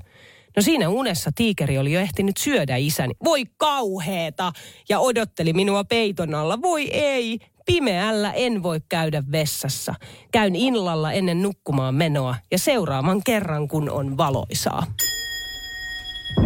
No 0.56 0.62
siinä 0.62 0.88
unessa 0.88 1.30
tiikeri 1.34 1.78
oli 1.78 1.92
jo 1.92 2.00
ehtinyt 2.00 2.36
syödä 2.36 2.76
isäni. 2.76 3.14
Voi 3.24 3.42
kauheeta! 3.56 4.52
Ja 4.88 4.98
odotteli 4.98 5.52
minua 5.52 5.84
peiton 5.84 6.34
alla. 6.34 6.62
Voi 6.62 6.90
ei! 6.90 7.38
Pimeällä 7.66 8.32
en 8.32 8.62
voi 8.62 8.80
käydä 8.88 9.22
vessassa. 9.32 9.94
Käyn 10.32 10.56
illalla 10.56 11.12
ennen 11.12 11.42
nukkumaan 11.42 11.94
menoa 11.94 12.36
ja 12.50 12.58
seuraavan 12.58 13.22
kerran, 13.24 13.68
kun 13.68 13.90
on 13.90 14.16
valoisaa. 14.16 14.86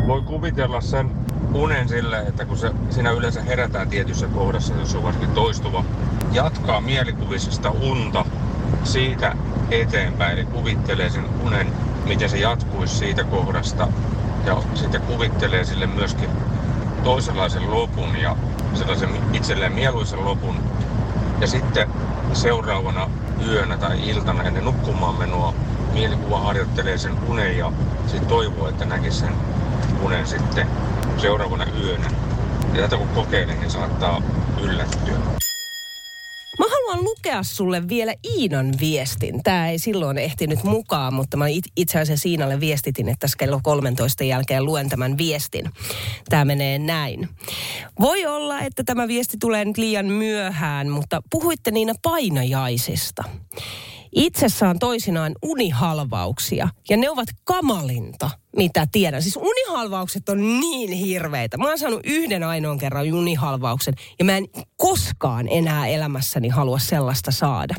Voi 0.06 0.22
kuvitella 0.22 0.80
sen 0.80 1.10
unen 1.54 1.88
sille, 1.88 2.18
että 2.18 2.44
kun 2.44 2.56
se, 2.58 2.70
siinä 2.90 3.10
yleensä 3.10 3.42
herätään 3.42 3.88
tietyssä 3.88 4.26
kohdassa, 4.26 4.74
jos 4.74 4.94
on 4.94 5.02
varsinkin 5.02 5.34
toistuva, 5.34 5.84
jatkaa 6.32 6.80
mielikuvisesta 6.80 7.70
unta 7.70 8.24
siitä 8.84 9.36
eteenpäin, 9.70 10.38
eli 10.38 10.46
kuvittelee 10.46 11.10
sen 11.10 11.24
unen, 11.44 11.72
miten 12.10 12.30
se 12.30 12.38
jatkuisi 12.38 12.96
siitä 12.96 13.24
kohdasta, 13.24 13.88
ja 14.46 14.62
sitten 14.74 15.00
kuvittelee 15.00 15.64
sille 15.64 15.86
myöskin 15.86 16.30
toisenlaisen 17.04 17.70
lopun 17.70 18.16
ja 18.16 18.36
sellaisen 18.74 19.10
itselleen 19.32 19.72
mieluisen 19.72 20.24
lopun. 20.24 20.56
Ja 21.40 21.46
sitten 21.46 21.88
seuraavana 22.32 23.10
yönä 23.48 23.76
tai 23.76 24.08
iltana 24.08 24.42
ennen 24.42 24.64
nukkumaan 24.64 25.14
menoa 25.14 25.54
mielikuva 25.92 26.40
harjoittelee 26.40 26.98
sen 26.98 27.12
unen 27.28 27.58
ja 27.58 27.72
sitten 28.06 28.28
toivoo, 28.28 28.68
että 28.68 28.84
näkisi 28.84 29.18
sen 29.18 29.34
unen 30.02 30.26
sitten 30.26 30.66
seuraavana 31.16 31.66
yönä. 31.82 32.10
Ja 32.74 32.82
tätä 32.82 32.96
kun 32.96 33.08
kokeilee, 33.08 33.56
niin 33.56 33.70
saattaa 33.70 34.22
yllättyä. 34.62 35.18
Haluan 36.90 37.04
lukea 37.04 37.42
sulle 37.42 37.88
vielä 37.88 38.14
Iinan 38.36 38.74
viestin. 38.80 39.42
Tämä 39.42 39.68
ei 39.68 39.78
silloin 39.78 40.18
ehtinyt 40.18 40.64
mukaan, 40.64 41.14
mutta 41.14 41.36
mä 41.36 41.44
itse 41.76 41.98
asiassa 42.00 42.28
Iinalle 42.28 42.60
viestitin, 42.60 43.08
että 43.08 43.18
tässä 43.20 43.36
kello 43.38 43.60
13 43.62 44.24
jälkeen 44.24 44.64
luen 44.64 44.88
tämän 44.88 45.18
viestin. 45.18 45.70
Tämä 46.28 46.44
menee 46.44 46.78
näin. 46.78 47.28
Voi 48.00 48.26
olla, 48.26 48.60
että 48.60 48.84
tämä 48.84 49.08
viesti 49.08 49.36
tulee 49.40 49.64
nyt 49.64 49.78
liian 49.78 50.06
myöhään, 50.06 50.88
mutta 50.88 51.22
puhuitte 51.30 51.70
niinä 51.70 51.94
painajaisista. 52.02 53.24
Itsessään 54.12 54.78
toisinaan 54.78 55.34
unihalvauksia 55.42 56.68
ja 56.88 56.96
ne 56.96 57.10
ovat 57.10 57.28
kamalinta, 57.44 58.30
mitä 58.56 58.86
tiedän. 58.92 59.22
Siis 59.22 59.36
unihalvaukset 59.36 60.28
on 60.28 60.60
niin 60.60 60.92
hirveitä. 60.92 61.56
Mä 61.56 61.68
oon 61.68 61.78
saanut 61.78 62.00
yhden 62.04 62.42
ainoan 62.42 62.78
kerran 62.78 63.12
unihalvauksen 63.14 63.94
ja 64.18 64.24
mä 64.24 64.36
en 64.36 64.48
koskaan 64.76 65.48
enää 65.48 65.86
elämässäni 65.86 66.48
halua 66.48 66.78
sellaista 66.78 67.30
saada. 67.30 67.74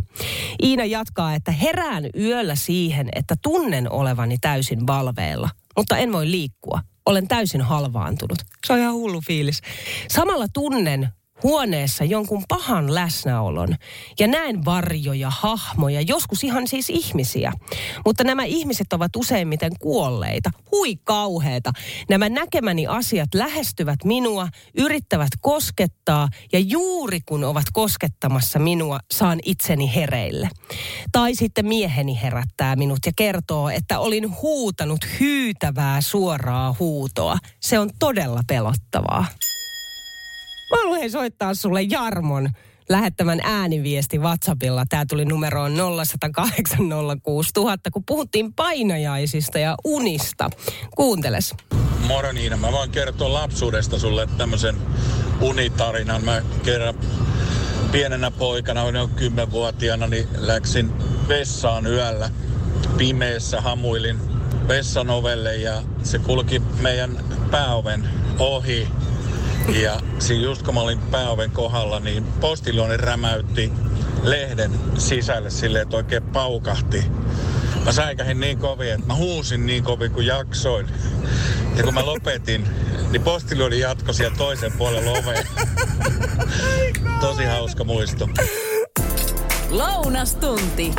Iina 0.63 0.85
jatkaa, 0.85 1.35
että 1.35 1.51
herään 1.51 2.09
yöllä 2.19 2.55
siihen, 2.55 3.09
että 3.15 3.35
tunnen 3.41 3.91
olevani 3.91 4.37
täysin 4.41 4.87
valveilla, 4.87 5.49
mutta 5.77 5.97
en 5.97 6.13
voi 6.13 6.31
liikkua. 6.31 6.81
Olen 7.05 7.27
täysin 7.27 7.61
halvaantunut. 7.61 8.37
Se 8.67 8.73
on 8.73 8.79
ihan 8.79 8.93
hullu 8.93 9.21
fiilis. 9.21 9.61
Samalla 10.09 10.45
tunnen 10.53 11.09
huoneessa 11.43 12.03
jonkun 12.03 12.43
pahan 12.47 12.95
läsnäolon 12.95 13.75
ja 14.19 14.27
näen 14.27 14.65
varjoja, 14.65 15.29
hahmoja, 15.29 16.01
joskus 16.01 16.43
ihan 16.43 16.67
siis 16.67 16.89
ihmisiä. 16.89 17.51
Mutta 18.05 18.23
nämä 18.23 18.43
ihmiset 18.43 18.93
ovat 18.93 19.15
useimmiten 19.15 19.71
kuolleita. 19.79 20.51
Hui 20.71 20.95
kauheeta. 21.03 21.71
Nämä 22.09 22.29
näkemäni 22.29 22.87
asiat 22.87 23.29
lähestyvät 23.33 24.03
minua, 24.03 24.47
yrittävät 24.77 25.29
koskettaa 25.41 26.29
ja 26.53 26.59
juuri 26.59 27.19
kun 27.25 27.43
ovat 27.43 27.65
koskettamassa 27.73 28.59
minua, 28.59 28.99
saan 29.11 29.39
itseni 29.45 29.95
hereille. 29.95 30.49
Tai 31.11 31.35
sitten 31.35 31.67
mieheni 31.67 32.19
herättää 32.21 32.75
minut 32.75 32.99
ja 33.05 33.11
kertoo, 33.15 33.69
että 33.69 33.99
olin 33.99 34.41
huutanut 34.41 35.05
hyytävää 35.19 36.01
suoraa 36.01 36.75
huutoa. 36.79 37.37
Se 37.59 37.79
on 37.79 37.89
todella 37.99 38.41
pelottavaa. 38.47 39.25
Mä 40.71 40.77
haluan 40.77 41.11
soittaa 41.11 41.53
sulle 41.53 41.81
Jarmon 41.81 42.49
lähettämän 42.89 43.39
ääniviesti 43.43 44.19
WhatsAppilla. 44.19 44.83
Tämä 44.89 45.05
tuli 45.09 45.25
numeroon 45.25 45.71
0806000, 45.71 45.75
kun 47.93 48.03
puhuttiin 48.05 48.53
painajaisista 48.53 49.59
ja 49.59 49.75
unista. 49.83 50.49
Kuunteles. 50.95 51.55
Moro 52.07 52.31
Niina, 52.31 52.57
mä 52.57 52.71
voin 52.71 52.91
kertoa 52.91 53.33
lapsuudesta 53.33 53.99
sulle 53.99 54.27
tämmöisen 54.37 54.75
unitarinan. 55.41 56.25
Mä 56.25 56.41
kerran 56.63 56.95
pienenä 57.91 58.31
poikana, 58.31 58.91
noin 58.91 59.09
kymmenvuotiaana, 59.09 60.07
niin 60.07 60.27
läksin 60.37 60.91
vessaan 61.27 61.87
yöllä. 61.87 62.29
Pimeessä 62.97 63.61
hamuilin 63.61 64.17
vessan 64.67 65.09
ovelle 65.09 65.55
ja 65.55 65.83
se 66.03 66.19
kulki 66.19 66.59
meidän 66.59 67.17
pääoven 67.51 68.09
ohi 68.39 68.87
ja 69.67 69.99
siinä 70.19 70.43
just 70.43 70.63
kun 70.63 70.73
mä 70.73 70.81
olin 70.81 70.99
pääoven 70.99 71.51
kohdalla, 71.51 71.99
niin 71.99 72.23
postiljooni 72.23 72.97
rämäytti 72.97 73.71
lehden 74.23 74.71
sisälle 74.97 75.49
silleen, 75.49 75.81
että 75.81 75.97
oikein 75.97 76.23
paukahti. 76.23 77.03
Mä 77.85 77.91
säikähin 77.91 78.39
niin 78.39 78.57
kovin, 78.57 78.93
että 78.93 79.07
mä 79.07 79.15
huusin 79.15 79.65
niin 79.65 79.83
kovin 79.83 80.11
kuin 80.11 80.25
jaksoin. 80.25 80.87
Ja 81.75 81.83
kun 81.83 81.93
mä 81.93 82.05
lopetin, 82.05 82.67
niin 83.11 83.21
postiljooni 83.21 83.79
jatkoi 83.79 84.13
siellä 84.13 84.37
toisen 84.37 84.71
puolen 84.77 85.07
oveen. 85.07 85.47
Tosi 87.21 87.45
hauska 87.45 87.83
muisto. 87.83 88.29
Lounastunti. 89.69 90.93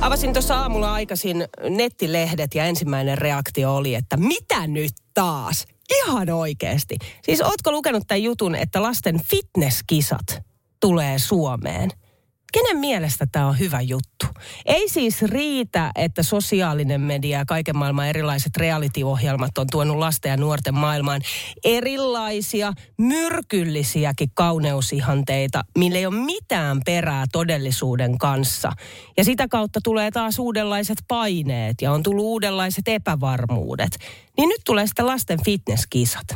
Avasin 0.00 0.32
tuossa 0.32 0.56
aamulla 0.56 0.92
aikaisin 0.92 1.44
nettilehdet 1.68 2.54
ja 2.54 2.64
ensimmäinen 2.64 3.18
reaktio 3.18 3.76
oli, 3.76 3.94
että 3.94 4.16
mitä 4.16 4.66
nyt 4.66 4.92
taas? 5.20 5.66
Ihan 5.90 6.30
oikeasti. 6.30 6.96
Siis 7.22 7.40
ootko 7.40 7.72
lukenut 7.72 8.02
tämän 8.06 8.22
jutun, 8.22 8.54
että 8.54 8.82
lasten 8.82 9.20
fitnesskisat 9.24 10.42
tulee 10.80 11.18
Suomeen? 11.18 11.90
Kenen 12.52 12.76
mielestä 12.76 13.26
tämä 13.32 13.46
on 13.46 13.58
hyvä 13.58 13.80
juttu? 13.80 14.26
Ei 14.66 14.88
siis 14.88 15.22
riitä, 15.22 15.90
että 15.94 16.22
sosiaalinen 16.22 17.00
media 17.00 17.38
ja 17.38 17.44
kaiken 17.44 17.76
maailman 17.76 18.08
erilaiset 18.08 18.56
reality-ohjelmat 18.56 19.58
on 19.58 19.66
tuonut 19.70 19.96
lasten 19.96 20.30
ja 20.30 20.36
nuorten 20.36 20.74
maailmaan 20.74 21.20
erilaisia 21.64 22.72
myrkyllisiäkin 22.98 24.30
kauneusihanteita, 24.34 25.64
millä 25.78 25.98
ei 25.98 26.06
ole 26.06 26.24
mitään 26.24 26.80
perää 26.86 27.24
todellisuuden 27.32 28.18
kanssa. 28.18 28.72
Ja 29.16 29.24
sitä 29.24 29.48
kautta 29.48 29.80
tulee 29.84 30.10
taas 30.10 30.38
uudenlaiset 30.38 30.98
paineet 31.08 31.82
ja 31.82 31.92
on 31.92 32.02
tullut 32.02 32.24
uudenlaiset 32.24 32.88
epävarmuudet. 32.88 33.98
Niin 34.36 34.48
nyt 34.48 34.60
tulee 34.64 34.86
sitten 34.86 35.06
lasten 35.06 35.44
fitnesskisat. 35.44 36.26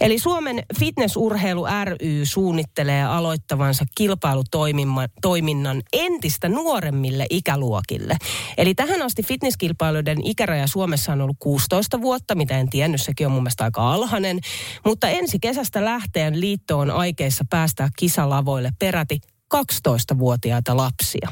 Eli 0.00 0.18
Suomen 0.18 0.62
fitnessurheilu 0.78 1.66
ry 1.84 1.96
suunnittelee 2.24 3.04
aloittavansa 3.04 3.84
kilpailutoiminnan 3.94 5.82
entistä 5.92 6.48
nuoremmille 6.48 7.26
ikäluokille. 7.30 8.16
Eli 8.58 8.74
tähän 8.74 9.02
asti 9.02 9.22
fitnesskilpailuiden 9.22 10.26
ikäraja 10.26 10.66
Suomessa 10.66 11.12
on 11.12 11.20
ollut 11.20 11.36
16 11.38 12.00
vuotta, 12.00 12.34
mitä 12.34 12.58
en 12.58 12.70
tiennyt, 12.70 13.02
sekin 13.02 13.26
on 13.26 13.32
mun 13.32 13.42
mielestä 13.42 13.64
aika 13.64 13.92
alhainen. 13.92 14.40
Mutta 14.84 15.08
ensi 15.08 15.38
kesästä 15.40 15.84
lähteen 15.84 16.40
liitto 16.40 16.78
on 16.78 16.90
aikeissa 16.90 17.44
päästä 17.50 17.88
kisalavoille 17.98 18.70
peräti 18.78 19.18
12-vuotiaita 19.54 20.76
lapsia. 20.76 21.28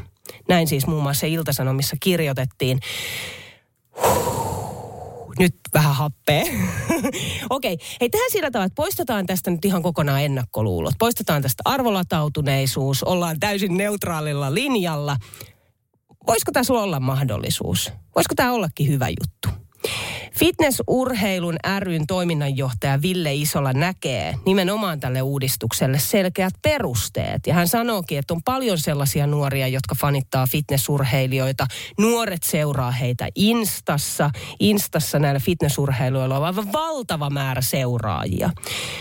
Näin 0.49 0.67
siis 0.67 0.87
muun 0.87 1.03
muassa 1.03 1.27
Iltasanomissa 1.27 1.97
kirjoitettiin. 2.01 2.81
Huh 4.03 4.60
nyt 5.41 5.55
vähän 5.75 5.95
happea. 5.95 6.43
Okei, 7.51 7.75
okay. 7.75 7.87
hei 8.01 8.11
tehdään 8.11 8.31
sillä 8.31 8.51
tavalla, 8.51 8.67
että 8.67 8.75
poistetaan 8.75 9.27
tästä 9.27 9.51
nyt 9.51 9.65
ihan 9.65 9.83
kokonaan 9.83 10.23
ennakkoluulot. 10.23 10.95
Poistetaan 10.99 11.43
tästä 11.43 11.63
arvolatautuneisuus, 11.65 13.03
ollaan 13.03 13.41
täysin 13.41 13.77
neutraalilla 13.77 14.55
linjalla. 14.55 15.17
Voisiko 16.27 16.53
tässä 16.53 16.73
olla 16.73 17.01
mahdollisuus? 17.01 17.93
Voisiko 18.17 18.35
tämä 18.35 18.53
ollakin 18.53 18.89
hyvä 18.89 19.09
juttu? 19.09 19.49
Fitnessurheilun 20.41 21.57
ryn 21.79 22.07
toiminnanjohtaja 22.07 23.03
Ville 23.03 23.35
Isola 23.35 23.73
näkee 23.73 24.35
nimenomaan 24.47 25.01
tälle 25.01 25.23
uudistukselle 25.23 25.99
selkeät 25.99 26.55
perusteet. 26.63 27.47
Ja 27.47 27.55
hän 27.55 27.69
sanookin, 27.69 28.19
että 28.19 28.35
on 28.35 28.43
paljon 28.43 28.79
sellaisia 28.79 29.27
nuoria, 29.27 29.69
jotka 29.69 29.95
fanittaa 29.95 30.47
fitnessurheilijoita. 30.47 31.67
Nuoret 31.99 32.43
seuraa 32.43 32.91
heitä 32.91 33.29
Instassa. 33.35 34.31
Instassa 34.61 35.19
näillä 35.19 35.41
fitnessurheilijoilla 35.41 36.37
on 36.37 36.45
aivan 36.45 36.73
valtava 36.73 37.31
määrä 37.31 37.61
seuraajia. 37.61 38.51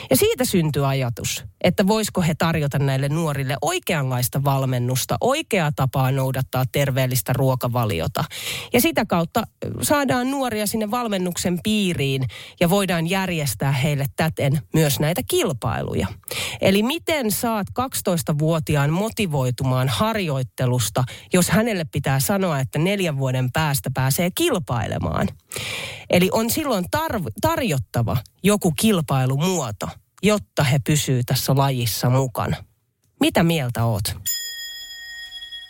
Ja 0.09 0.15
siitä 0.15 0.45
syntyy 0.45 0.87
ajatus, 0.87 1.43
että 1.63 1.87
voisiko 1.87 2.21
he 2.21 2.35
tarjota 2.37 2.79
näille 2.79 3.09
nuorille 3.09 3.57
oikeanlaista 3.61 4.43
valmennusta, 4.43 5.17
oikeaa 5.21 5.71
tapaa 5.75 6.11
noudattaa 6.11 6.65
terveellistä 6.71 7.33
ruokavaliota. 7.33 8.23
Ja 8.73 8.81
sitä 8.81 9.05
kautta 9.05 9.43
saadaan 9.81 10.31
nuoria 10.31 10.67
sinne 10.67 10.91
valmennuksen 11.29 11.59
piiriin 11.63 12.27
ja 12.59 12.69
voidaan 12.69 13.09
järjestää 13.09 13.71
heille 13.71 14.05
täten 14.15 14.61
myös 14.73 14.99
näitä 14.99 15.21
kilpailuja. 15.27 16.07
Eli 16.61 16.83
miten 16.83 17.31
saat 17.31 17.67
12-vuotiaan 17.79 18.89
motivoitumaan 18.89 19.87
harjoittelusta, 19.89 21.03
jos 21.33 21.49
hänelle 21.49 21.85
pitää 21.91 22.19
sanoa, 22.19 22.59
että 22.59 22.79
neljän 22.79 23.17
vuoden 23.17 23.51
päästä 23.51 23.89
pääsee 23.93 24.29
kilpailemaan. 24.35 25.27
Eli 26.09 26.29
on 26.31 26.49
silloin 26.49 26.85
tar- 26.97 27.31
tarjottava 27.41 28.17
joku 28.43 28.71
kilpailumuoto, 28.71 29.89
jotta 30.23 30.63
he 30.63 30.79
pysyvät 30.79 31.25
tässä 31.25 31.55
lajissa 31.55 32.09
mukana. 32.09 32.57
Mitä 33.19 33.43
mieltä 33.43 33.85
oot? 33.85 34.28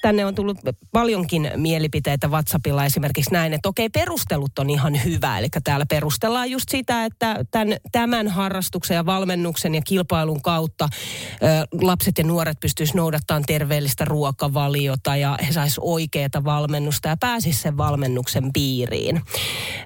Tänne 0.01 0.25
on 0.25 0.35
tullut 0.35 0.57
paljonkin 0.91 1.51
mielipiteitä 1.55 2.27
WhatsAppilla 2.27 2.85
esimerkiksi 2.85 3.31
näin, 3.31 3.53
että 3.53 3.69
okei, 3.69 3.89
perustelut 3.89 4.59
on 4.59 4.69
ihan 4.69 5.03
hyvä. 5.03 5.39
Eli 5.39 5.47
täällä 5.63 5.85
perustellaan 5.89 6.51
just 6.51 6.69
sitä, 6.69 7.05
että 7.05 7.45
tämän, 7.51 7.77
tämän 7.91 8.27
harrastuksen 8.27 8.95
ja 8.95 9.05
valmennuksen 9.05 9.75
ja 9.75 9.81
kilpailun 9.81 10.41
kautta 10.41 10.89
ö, 11.33 11.77
lapset 11.81 12.17
ja 12.17 12.23
nuoret 12.23 12.59
pystyisivät 12.59 12.95
noudattamaan 12.97 13.43
terveellistä 13.47 14.05
ruokavaliota 14.05 15.15
ja 15.15 15.37
he 15.47 15.53
saisivat 15.53 15.87
oikeaa 15.87 16.43
valmennusta 16.43 17.09
ja 17.09 17.17
pääsisivät 17.17 17.61
sen 17.61 17.77
valmennuksen 17.77 18.53
piiriin. 18.53 19.21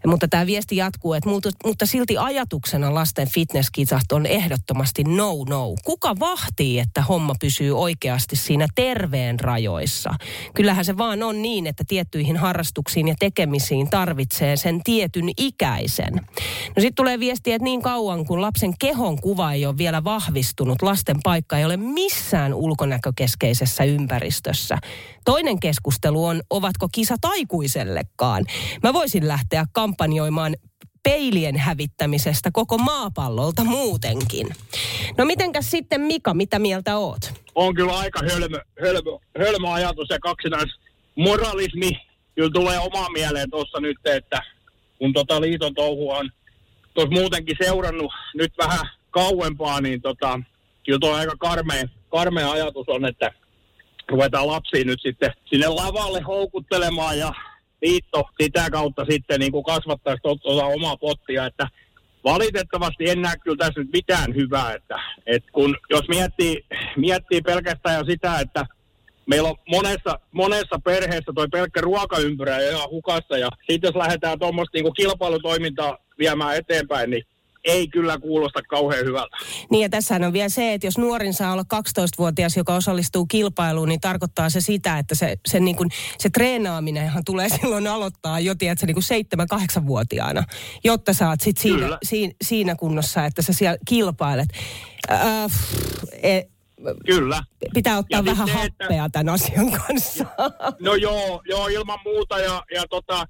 Mutta 0.05 0.27
tämä 0.27 0.45
viesti 0.45 0.77
jatkuu, 0.77 1.13
että 1.13 1.29
mutta, 1.29 1.49
mutta 1.65 1.85
silti 1.85 2.17
ajatuksena 2.17 2.93
lasten 2.93 3.27
fitnesskisat 3.29 4.11
on 4.11 4.25
ehdottomasti 4.25 5.03
no 5.03 5.33
no. 5.49 5.73
Kuka 5.85 6.15
vahtii, 6.19 6.79
että 6.79 7.01
homma 7.01 7.35
pysyy 7.39 7.79
oikeasti 7.79 8.35
siinä 8.35 8.67
terveen 8.75 9.39
rajoissa? 9.39 10.02
Kanssa. 10.03 10.25
Kyllähän 10.53 10.85
se 10.85 10.97
vaan 10.97 11.23
on 11.23 11.41
niin, 11.41 11.67
että 11.67 11.83
tiettyihin 11.87 12.37
harrastuksiin 12.37 13.07
ja 13.07 13.15
tekemisiin 13.19 13.89
tarvitsee 13.89 14.55
sen 14.57 14.83
tietyn 14.83 15.29
ikäisen. 15.37 16.13
No 16.13 16.79
sitten 16.79 16.95
tulee 16.95 17.19
viesti, 17.19 17.53
että 17.53 17.63
niin 17.63 17.81
kauan 17.81 18.25
kun 18.25 18.41
lapsen 18.41 18.73
kehon 18.79 19.21
kuva 19.21 19.53
ei 19.53 19.65
ole 19.65 19.77
vielä 19.77 20.03
vahvistunut, 20.03 20.81
lasten 20.81 21.17
paikka 21.23 21.57
ei 21.57 21.65
ole 21.65 21.77
missään 21.77 22.53
ulkonäkökeskeisessä 22.53 23.83
ympäristössä. 23.83 24.77
Toinen 25.25 25.59
keskustelu 25.59 26.25
on, 26.25 26.41
ovatko 26.49 26.87
kisat 26.91 27.25
aikuisellekaan. 27.25 28.45
Mä 28.83 28.93
voisin 28.93 29.27
lähteä 29.27 29.65
kampanjoimaan 29.71 30.55
peilien 31.03 31.57
hävittämisestä 31.57 32.49
koko 32.53 32.77
maapallolta 32.77 33.63
muutenkin. 33.63 34.47
No 35.17 35.25
mitenkäs 35.25 35.71
sitten 35.71 36.01
Mika, 36.01 36.33
mitä 36.33 36.59
mieltä 36.59 36.97
oot? 36.97 37.33
On 37.55 37.75
kyllä 37.75 37.97
aika 37.97 38.19
hölmö, 38.31 38.59
hölmö, 38.81 39.17
hölmö 39.39 39.73
ajatus 39.73 40.07
ja 40.09 40.19
kaksinais 40.19 40.69
moralismi 41.15 41.91
kyllä 42.35 42.49
tulee 42.53 42.79
omaan 42.79 43.11
mieleen 43.11 43.49
tuossa 43.49 43.79
nyt, 43.79 43.97
että 44.05 44.41
kun 44.99 45.13
tota 45.13 45.41
liiton 45.41 45.73
touhua 45.73 46.17
on 46.17 46.29
tuossa 46.93 47.13
muutenkin 47.13 47.57
seurannut 47.63 48.11
nyt 48.35 48.53
vähän 48.57 48.89
kauempaa, 49.11 49.81
niin 49.81 50.01
tota, 50.01 50.39
kyllä 50.85 50.99
tuo 50.99 51.13
aika 51.13 51.33
karmea, 51.39 51.83
karmea 52.09 52.51
ajatus 52.51 52.89
on, 52.89 53.05
että 53.05 53.31
ruvetaan 54.09 54.47
lapsiin 54.47 54.87
nyt 54.87 54.99
sitten 55.01 55.33
sinne 55.45 55.67
lavalle 55.67 56.21
houkuttelemaan 56.21 57.19
ja 57.19 57.33
liitto 57.83 58.23
sitä 58.41 58.69
kautta 58.69 59.05
sitten 59.09 59.39
niin 59.39 59.51
kuin 59.51 59.63
kasvattaisi 59.63 60.21
tuota 60.23 60.65
omaa 60.65 60.97
pottia, 60.97 61.45
että 61.45 61.67
valitettavasti 62.23 63.09
en 63.09 63.21
näe 63.21 63.35
kyllä 63.43 63.57
tässä 63.57 63.79
nyt 63.81 63.91
mitään 63.93 64.35
hyvää, 64.35 64.73
että, 64.73 64.99
että 65.25 65.51
kun, 65.51 65.77
jos 65.89 66.07
miettii, 66.07 66.65
miettii 66.97 67.41
pelkästään 67.41 67.97
jo 67.97 68.05
sitä, 68.05 68.39
että 68.39 68.65
meillä 69.25 69.49
on 69.49 69.55
monessa, 69.69 70.19
monessa 70.31 70.79
perheessä 70.83 71.31
toi 71.35 71.47
pelkkä 71.47 71.81
ruokaympyrä 71.81 72.61
ja 72.61 72.87
hukassa 72.91 73.37
ja 73.37 73.49
sitten 73.69 73.87
jos 73.87 73.95
lähdetään 73.95 74.39
tuommoista 74.39 74.77
niin 74.77 74.93
kilpailutoimintaa 74.93 75.97
viemään 76.19 76.57
eteenpäin, 76.57 77.09
niin 77.09 77.23
ei 77.63 77.87
kyllä 77.87 78.19
kuulosta 78.19 78.61
kauhean 78.61 79.05
hyvältä. 79.05 79.37
Niin 79.71 79.81
ja 79.81 79.89
tässä 79.89 80.15
on 80.15 80.33
vielä 80.33 80.49
se, 80.49 80.73
että 80.73 80.87
jos 80.87 80.97
nuorin 80.97 81.33
saa 81.33 81.53
olla 81.53 81.65
12-vuotias, 81.73 82.57
joka 82.57 82.75
osallistuu 82.75 83.25
kilpailuun, 83.25 83.89
niin 83.89 84.01
tarkoittaa 84.01 84.49
se 84.49 84.61
sitä, 84.61 84.99
että 84.99 85.15
se, 85.15 85.35
se, 85.47 85.59
niin 85.59 85.75
kuin, 85.75 85.89
se 86.17 86.29
treenaaminenhan 86.29 87.23
tulee 87.25 87.49
silloin 87.61 87.87
aloittaa 87.87 88.39
jo 88.39 88.55
tiedätkö, 88.55 88.85
niin 88.85 88.95
kuin 88.95 89.79
7-8-vuotiaana, 89.81 90.43
jotta 90.83 91.13
saat 91.13 91.41
sit 91.41 91.57
siinä, 91.57 91.97
siinä, 92.03 92.33
siinä 92.41 92.75
kunnossa, 92.75 93.25
että 93.25 93.41
sä 93.41 93.53
siellä 93.53 93.77
kilpailet. 93.85 94.49
Äh, 95.11 95.51
e, 96.23 96.41
Kyllä. 97.05 97.43
Pitää 97.73 97.97
ottaa 97.97 98.19
ja 98.19 98.25
vähän 98.25 98.49
happea 98.49 99.05
että... 99.05 99.09
tämän 99.11 99.33
asian 99.33 99.71
kanssa. 99.71 100.25
No 100.79 100.95
joo, 100.95 101.41
joo 101.45 101.67
ilman 101.67 101.99
muuta 102.05 102.39
ja, 102.39 102.63
ja 102.75 102.83
tota, 102.89 103.27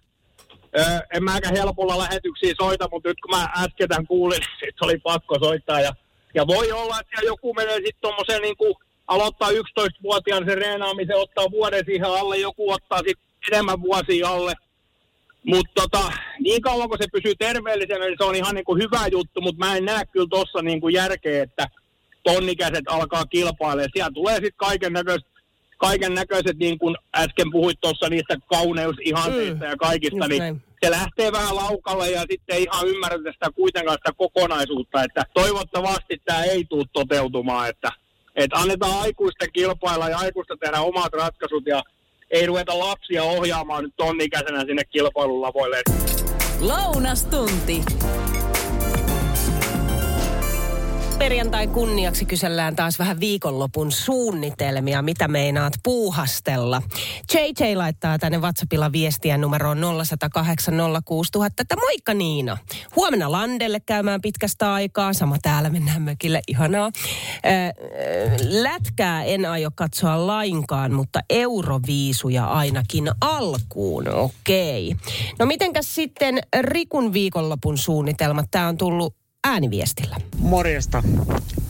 Öö, 0.77 0.99
en 1.13 1.23
mäkään 1.23 1.55
helpolla 1.55 1.97
lähetyksiä 1.97 2.53
soita, 2.61 2.87
mutta 2.91 3.09
nyt 3.09 3.21
kun 3.21 3.37
mä 3.37 3.49
äsken 3.63 3.89
tämän 3.89 4.07
kuulin, 4.07 4.39
niin 4.61 4.73
oli 4.81 4.97
pakko 4.97 5.39
soittaa. 5.39 5.81
Ja, 5.81 5.93
ja 6.33 6.47
voi 6.47 6.71
olla, 6.71 6.99
että 6.99 7.25
joku 7.25 7.53
menee 7.53 7.75
sitten 7.75 8.01
tuommoisen 8.01 8.41
niin 8.41 8.57
kuin 8.57 8.73
aloittaa 9.07 9.49
11-vuotiaan 9.49 10.45
sen 10.45 10.57
reenaamisen, 10.57 11.17
ottaa 11.17 11.51
vuoden 11.51 11.85
siihen 11.85 12.05
alle, 12.05 12.37
joku 12.37 12.71
ottaa 12.71 12.97
sitten 12.97 13.25
enemmän 13.51 13.81
vuosia 13.81 14.29
alle. 14.29 14.53
Mutta 15.45 15.81
tota, 15.81 16.11
niin 16.39 16.61
kauan 16.61 16.89
kun 16.89 16.97
se 17.01 17.07
pysyy 17.11 17.35
terveellisenä, 17.35 18.05
niin 18.05 18.17
se 18.17 18.23
on 18.23 18.35
ihan 18.35 18.55
niin 18.55 18.65
kuin 18.65 18.81
hyvä 18.83 19.07
juttu, 19.11 19.41
mutta 19.41 19.65
mä 19.65 19.77
en 19.77 19.85
näe 19.85 20.05
kyllä 20.05 20.27
tuossa 20.29 20.61
niin 20.61 20.81
kuin 20.81 20.93
järkeä, 20.93 21.43
että 21.43 21.67
tonnikäiset 22.23 22.83
alkaa 22.87 23.25
kilpailemaan. 23.25 23.89
Siellä 23.93 24.11
tulee 24.13 24.35
sitten 24.35 24.53
kaiken 24.57 24.93
näköistä 24.93 25.29
kaiken 25.87 26.13
näköiset, 26.13 26.57
niin 26.57 26.79
kuin 26.79 26.95
äsken 27.15 27.51
puhuit 27.51 27.77
tuossa 27.81 28.09
niistä 28.09 28.37
kauneusihanteista 28.49 29.65
mm. 29.65 29.71
ja 29.71 29.77
kaikista, 29.77 30.27
niin 30.27 30.39
näin. 30.39 30.63
se 30.83 30.91
lähtee 30.91 31.31
vähän 31.31 31.55
laukalle 31.55 32.11
ja 32.11 32.21
sitten 32.31 32.57
ihan 32.57 32.87
ymmärretä 32.87 33.31
sitä 33.31 33.51
kuitenkaan 33.55 33.97
sitä 33.97 34.17
kokonaisuutta, 34.17 35.03
että 35.03 35.23
toivottavasti 35.33 36.21
tämä 36.25 36.43
ei 36.43 36.65
tule 36.69 36.85
toteutumaan, 36.93 37.69
että, 37.69 37.91
että 38.35 38.57
annetaan 38.57 39.01
aikuisten 39.01 39.49
kilpailla 39.53 40.09
ja 40.09 40.17
aikuista 40.17 40.57
tehdä 40.57 40.81
omat 40.81 41.13
ratkaisut 41.13 41.63
ja 41.65 41.83
ei 42.31 42.45
ruveta 42.45 42.79
lapsia 42.79 43.23
ohjaamaan 43.23 43.83
nyt 43.83 43.93
tonnikäisenä 43.97 44.65
sinne 44.65 44.83
kilpailulavoille. 44.83 45.77
Lounastunti 46.59 47.81
perjantai 51.19 51.67
kunniaksi 51.67 52.25
kysellään 52.25 52.75
taas 52.75 52.99
vähän 52.99 53.19
viikonlopun 53.19 53.91
suunnitelmia, 53.91 55.01
mitä 55.01 55.27
meinaat 55.27 55.73
puuhastella. 55.83 56.81
JJ 57.33 57.75
laittaa 57.75 58.19
tänne 58.19 58.37
WhatsAppilla 58.37 58.91
viestiä 58.91 59.37
numeroon 59.37 59.77
0806000, 59.77 59.83
että 61.59 61.75
moikka 61.75 62.13
Niina. 62.13 62.57
Huomenna 62.95 63.31
Landelle 63.31 63.79
käymään 63.79 64.21
pitkästä 64.21 64.73
aikaa, 64.73 65.13
sama 65.13 65.37
täällä 65.41 65.69
mennään 65.69 66.01
mökille, 66.01 66.41
ihanaa. 66.47 66.91
Lätkää 68.49 69.23
en 69.23 69.45
aio 69.45 69.69
katsoa 69.75 70.27
lainkaan, 70.27 70.93
mutta 70.93 71.19
euroviisuja 71.29 72.45
ainakin 72.45 73.11
alkuun, 73.21 74.07
okei. 74.09 74.91
Okay. 74.91 75.13
No 75.39 75.45
mitenkäs 75.45 75.95
sitten 75.95 76.39
Rikun 76.59 77.13
viikonlopun 77.13 77.77
suunnitelmat? 77.77 78.45
Tämä 78.51 78.67
on 78.67 78.77
tullut 78.77 79.22
ääniviestillä. 79.43 80.15
Morjesta. 80.37 81.03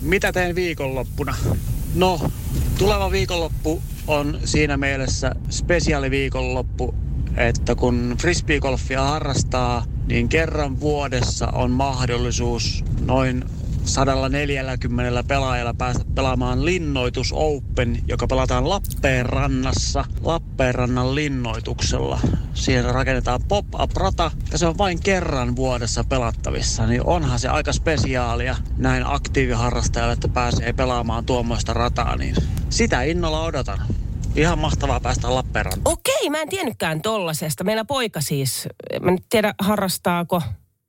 Mitä 0.01 0.31
teen 0.31 0.55
viikonloppuna? 0.55 1.35
No, 1.95 2.19
tuleva 2.77 3.11
viikonloppu 3.11 3.81
on 4.07 4.39
siinä 4.45 4.77
mielessä 4.77 5.31
spesiaaliviikonloppu, 5.49 6.95
että 7.37 7.75
kun 7.75 8.15
frisbeegolfia 8.21 9.03
harrastaa, 9.03 9.85
niin 10.07 10.29
kerran 10.29 10.79
vuodessa 10.79 11.47
on 11.47 11.71
mahdollisuus 11.71 12.83
noin 13.05 13.43
140 13.85 15.23
pelaajalla 15.27 15.73
päästä 15.73 16.05
pelaamaan 16.15 16.65
Linnoitus 16.65 17.33
Open, 17.33 17.99
joka 18.07 18.27
pelataan 18.27 18.69
Lappeenrannassa 18.69 20.05
Lappeenrannan 20.21 21.15
linnoituksella. 21.15 22.19
Siihen 22.53 22.85
rakennetaan 22.85 23.41
pop-up-rata 23.47 24.31
ja 24.51 24.57
se 24.57 24.67
on 24.67 24.77
vain 24.77 24.99
kerran 24.99 25.55
vuodessa 25.55 26.03
pelattavissa, 26.03 26.87
niin 26.87 27.05
onhan 27.05 27.39
se 27.39 27.47
aika 27.47 27.73
spesiaalia 27.73 28.55
näin 28.77 29.03
aktiiviharrastajalle, 29.05 30.13
että 30.13 30.27
pääsee 30.27 30.73
pelaamaan 30.73 31.25
tuommoista 31.25 31.73
rataa, 31.73 32.15
niin 32.15 32.35
sitä 32.69 33.01
innolla 33.01 33.43
odotan. 33.43 33.79
Ihan 34.35 34.59
mahtavaa 34.59 34.99
päästä 34.99 35.35
Lappeenrantaan. 35.35 35.93
Okei, 35.93 36.29
mä 36.29 36.41
en 36.41 36.49
tiennytkään 36.49 37.01
tollasesta. 37.01 37.63
Meillä 37.63 37.85
poika 37.85 38.21
siis, 38.21 38.67
mä 39.01 39.11
en 39.11 39.17
tiedä 39.29 39.53
harrastaako 39.59 40.41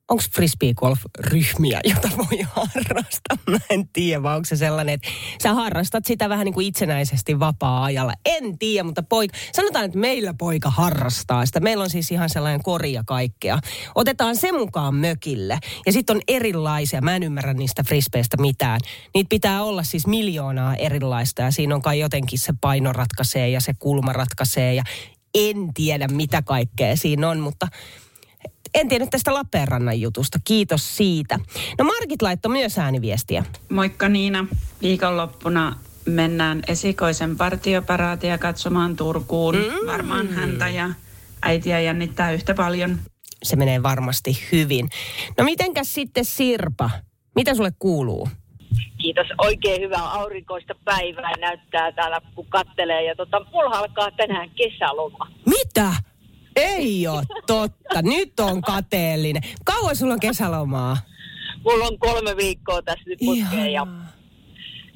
onko 0.09 0.23
frisbeegolf-ryhmiä, 0.31 1.79
jota 1.83 2.09
voi 2.17 2.41
harrastaa? 2.41 3.37
Mä 3.49 3.57
en 3.69 3.89
tiedä, 3.93 4.23
vai 4.23 4.35
onko 4.35 4.45
se 4.45 4.55
sellainen, 4.55 4.93
että 4.93 5.07
sä 5.43 5.53
harrastat 5.53 6.05
sitä 6.05 6.29
vähän 6.29 6.45
niin 6.45 6.53
kuin 6.53 6.67
itsenäisesti 6.67 7.39
vapaa-ajalla. 7.39 8.13
En 8.25 8.57
tiedä, 8.57 8.83
mutta 8.83 9.03
poika, 9.03 9.37
sanotaan, 9.53 9.85
että 9.85 9.97
meillä 9.97 10.33
poika 10.37 10.69
harrastaa 10.69 11.45
sitä. 11.45 11.59
Meillä 11.59 11.83
on 11.83 11.89
siis 11.89 12.11
ihan 12.11 12.29
sellainen 12.29 12.63
koria 12.63 13.03
kaikkea. 13.07 13.59
Otetaan 13.95 14.35
se 14.35 14.51
mukaan 14.51 14.95
mökille. 14.95 15.59
Ja 15.85 15.91
sitten 15.91 16.15
on 16.15 16.21
erilaisia, 16.27 17.01
mä 17.01 17.15
en 17.15 17.23
ymmärrä 17.23 17.53
niistä 17.53 17.83
frisbeistä 17.83 18.37
mitään. 18.37 18.79
Niitä 19.13 19.29
pitää 19.29 19.63
olla 19.63 19.83
siis 19.83 20.07
miljoonaa 20.07 20.75
erilaista 20.75 21.41
ja 21.41 21.51
siinä 21.51 21.75
on 21.75 21.81
kai 21.81 21.99
jotenkin 21.99 22.39
se 22.39 22.53
paino 22.61 22.93
ratkaisee 22.93 23.49
ja 23.49 23.61
se 23.61 23.73
kulma 23.79 24.13
ratkaisee 24.13 24.73
ja 24.73 24.83
en 25.33 25.73
tiedä 25.73 26.07
mitä 26.07 26.41
kaikkea 26.41 26.95
siinä 26.95 27.29
on, 27.29 27.39
mutta 27.39 27.67
en 28.75 28.87
tiedä 28.87 29.05
tästä 29.11 29.33
Lappeenrannan 29.33 30.01
jutusta. 30.01 30.39
Kiitos 30.43 30.97
siitä. 30.97 31.39
No 31.79 31.85
Margit 31.85 32.21
laittoi 32.21 32.51
myös 32.51 32.77
ääniviestiä. 32.77 33.43
Moikka 33.69 34.09
Niina. 34.09 34.45
Viikonloppuna 34.81 35.75
mennään 36.05 36.61
esikoisen 36.67 37.37
partioparaatia 37.37 38.37
katsomaan 38.37 38.95
Turkuun. 38.95 39.55
Mm. 39.55 39.87
Varmaan 39.87 40.29
häntä 40.29 40.67
ja 40.69 40.89
äitiä 41.41 41.79
jännittää 41.79 42.31
yhtä 42.31 42.53
paljon. 42.53 42.99
Se 43.43 43.55
menee 43.55 43.83
varmasti 43.83 44.47
hyvin. 44.51 44.89
No 45.37 45.43
mitenkäs 45.43 45.93
sitten 45.93 46.25
Sirpa? 46.25 46.89
Mitä 47.35 47.55
sulle 47.55 47.71
kuuluu? 47.79 48.29
Kiitos. 49.01 49.27
Oikein 49.37 49.81
hyvää 49.81 50.11
aurinkoista 50.11 50.75
päivää 50.85 51.31
näyttää 51.39 51.91
täällä, 51.91 52.21
kun 52.35 52.45
kattelee. 52.49 53.03
Ja 53.03 53.15
tota, 53.15 53.45
mulla 53.53 53.77
alkaa 53.77 54.11
tänään 54.11 54.49
kesäloma. 54.49 55.27
Mitä? 55.45 55.93
Ei 56.55 57.07
ole 57.07 57.23
totta. 57.47 58.01
Nyt 58.01 58.39
on 58.39 58.61
kateellinen. 58.61 59.43
Kauan 59.63 59.95
sulla 59.95 60.13
on 60.13 60.19
kesälomaa? 60.19 60.97
Mulla 61.63 61.85
on 61.85 61.99
kolme 61.99 62.37
viikkoa 62.37 62.81
tässä 62.81 63.03
nyt 63.09 63.19
putkeen 63.25 63.73
ja 63.73 63.87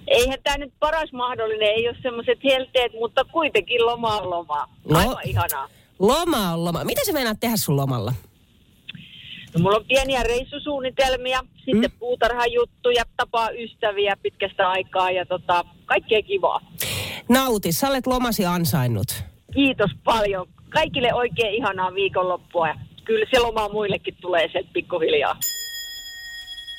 eihän 0.10 0.40
tämä 0.44 0.58
nyt 0.58 0.74
paras 0.80 1.12
mahdollinen, 1.14 1.70
ei 1.70 1.88
ole 1.88 1.98
semmoiset 2.02 2.40
helteet, 2.44 2.92
mutta 2.94 3.26
kuitenkin 3.26 3.86
loma 3.86 4.18
on 4.18 4.30
loma. 4.30 4.68
Aivan 4.94 5.06
no, 5.06 5.20
ihanaa. 5.26 5.70
Loma 6.00 6.54
on 6.54 6.66
loma. 6.66 6.84
Mitä 6.84 7.02
sä 7.06 7.14
meinaat 7.14 7.40
tehdä 7.40 7.58
sun 7.58 7.76
lomalla? 7.76 8.14
No, 9.54 9.62
mulla 9.62 9.78
on 9.78 9.86
pieniä 9.86 10.24
reissusuunnitelmia, 10.24 11.40
sitten 11.66 11.92
mm. 11.92 12.00
puutarhajuttuja, 12.00 13.04
tapaa 13.18 13.50
ystäviä 13.50 14.18
pitkästä 14.22 14.70
aikaa 14.70 15.12
ja 15.12 15.26
tota, 15.26 15.66
kaikkea 15.86 16.22
kivaa. 16.22 16.62
Nauti, 17.30 17.72
sä 17.72 17.88
olet 17.88 18.08
lomasi 18.08 18.46
ansainnut. 18.46 19.24
Kiitos 19.54 19.92
paljon 20.04 20.48
kaikille 20.70 21.14
oikein 21.14 21.54
ihanaa 21.54 21.94
viikonloppua 21.94 22.68
ja 22.68 22.76
kyllä 23.06 23.26
se 23.32 23.40
loma 23.40 23.70
muillekin 23.70 24.16
tulee 24.22 24.50
sen 24.54 24.64
pikkuhiljaa. 24.74 25.36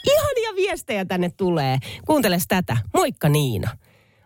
Ihania 0.06 0.56
viestejä 0.56 1.04
tänne 1.04 1.30
tulee. 1.36 1.78
Kuunteles 2.06 2.44
tätä. 2.48 2.76
Moikka 2.94 3.28
Niina. 3.28 3.70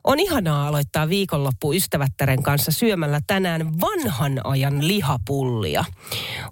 On 0.05 0.21
ihanaa 0.21 0.69
aloittaa 0.69 1.09
viikonloppu 1.09 1.73
ystävättären 1.73 2.43
kanssa 2.43 2.73
syömällä 2.73 3.21
tänään 3.27 3.81
vanhan 3.81 4.41
ajan 4.45 4.89
lihapullia. 4.89 5.85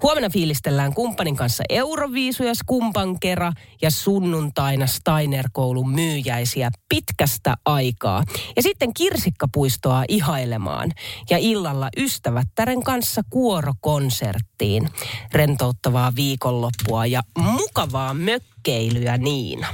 Huomenna 0.02 0.30
fiilistellään 0.30 0.94
kumppanin 0.94 1.36
kanssa 1.36 1.64
Euroviisuja 1.68 2.54
skumpan 2.54 3.20
kera 3.20 3.52
ja 3.82 3.90
sunnuntaina 3.90 4.86
Steiner-koulun 4.86 5.90
myyjäisiä 5.90 6.70
pitkästä 6.88 7.54
aikaa. 7.64 8.22
Ja 8.56 8.62
sitten 8.62 8.94
kirsikkapuistoa 8.94 10.04
ihailemaan 10.08 10.92
ja 11.30 11.38
illalla 11.38 11.88
ystävättären 11.96 12.82
kanssa 12.82 13.22
kuorokonserttiin. 13.30 14.88
Rentouttavaa 15.32 16.12
viikonloppua 16.16 17.06
ja 17.06 17.22
mukavaa 17.38 18.14
mökkeilyä 18.14 19.18
Niina. 19.18 19.66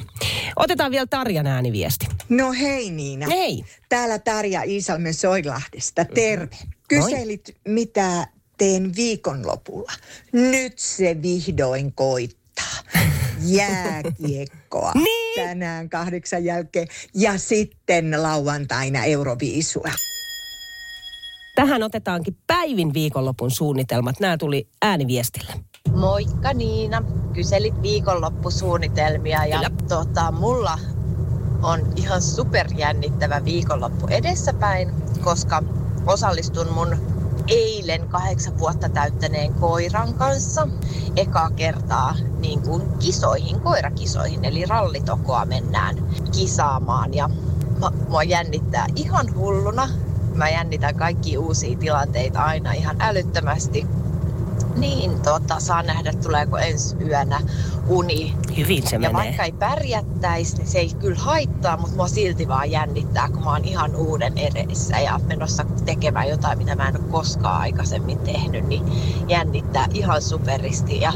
Otetaan 0.57 0.91
vielä 0.91 1.07
Tarjan 1.07 1.47
ääniviesti. 1.47 2.07
No 2.29 2.53
hei 2.53 2.91
Niina. 2.91 3.27
Hei. 3.27 3.65
Täällä 3.89 4.19
Tarja 4.19 4.63
Iisalmen 4.63 5.15
Soilahdesta. 5.15 6.05
Terve. 6.05 6.57
Kyselit, 6.89 7.57
mitä 7.69 8.27
teen 8.59 8.97
viikonlopulla. 8.97 9.93
Nyt 10.33 10.79
se 10.79 11.23
vihdoin 11.23 11.93
koittaa. 11.93 12.79
Jääkiekkoa 13.47 14.93
niin. 14.95 15.49
tänään 15.49 15.89
kahdeksan 15.89 16.45
jälkeen 16.45 16.89
ja 17.15 17.39
sitten 17.39 18.23
lauantaina 18.23 19.05
Euroviisua. 19.05 19.91
Tähän 21.55 21.83
otetaankin 21.83 22.37
päivin 22.47 22.95
viikonlopun 22.95 23.51
suunnitelmat. 23.51 24.21
Nämä 24.21 24.37
tuli 24.37 24.69
ääniviestillä. 24.83 25.53
Moikka 25.99 26.53
Niina. 26.53 27.03
Kyselit 27.33 27.83
viikonloppusuunnitelmia 27.83 29.47
ja 29.47 29.71
tota, 29.89 30.33
mulla 30.33 30.79
on 31.63 31.81
ihan 31.97 32.23
superjännittävä 32.23 33.45
viikonloppu 33.45 34.07
edessäpäin, 34.07 34.91
koska 35.25 35.63
osallistun 36.07 36.73
mun 36.73 36.97
eilen 37.49 38.09
kahdeksan 38.09 38.59
vuotta 38.59 38.89
täyttäneen 38.89 39.55
koiran 39.55 40.15
kanssa 40.15 40.69
ekaa 41.17 41.51
kertaa 41.51 42.15
niin 42.39 42.63
kuin 42.63 42.83
kisoihin, 42.99 43.61
koirakisoihin, 43.61 44.45
eli 44.45 44.65
rallitokoa 44.65 45.45
mennään 45.45 45.97
kisaamaan. 46.33 47.15
Ja 47.15 47.31
mua 48.09 48.23
jännittää 48.23 48.87
ihan 48.97 49.35
hulluna. 49.35 49.89
Mä 50.35 50.49
jännitän 50.49 50.95
kaikki 50.95 51.39
uusia 51.39 51.79
tilanteita 51.79 52.43
aina 52.43 52.73
ihan 52.73 52.97
älyttömästi 53.01 53.87
niin, 54.81 55.21
tota, 55.21 55.61
saa 55.61 55.83
nähdä, 55.83 56.13
tuleeko 56.13 56.59
ensi 56.59 56.97
yönä 56.97 57.41
uni. 57.89 58.35
Hyvin 58.57 58.87
se 58.87 58.97
ja 58.97 59.01
menee. 59.01 59.15
vaikka 59.15 59.43
ei 59.43 59.53
pärjättäisi, 59.53 60.57
niin 60.57 60.67
se 60.67 60.79
ei 60.79 60.91
kyllä 61.01 61.19
haittaa, 61.19 61.77
mutta 61.77 61.97
mua 61.97 62.09
silti 62.09 62.49
vaan 62.49 62.71
jännittää, 62.71 63.29
kun 63.29 63.45
mä 63.45 63.51
oon 63.51 63.65
ihan 63.65 63.97
uuden 63.97 64.39
edessä 64.39 64.99
ja 64.99 65.21
menossa 65.27 65.65
tekemään 65.85 66.29
jotain, 66.29 66.59
mitä 66.59 66.77
mä 66.77 66.89
en 66.89 67.01
ole 67.01 67.11
koskaan 67.11 67.61
aikaisemmin 67.61 68.19
tehnyt, 68.19 68.69
niin 68.69 68.83
jännittää 69.29 69.87
ihan 69.95 70.23
superisti. 70.23 71.01
Ja 71.01 71.13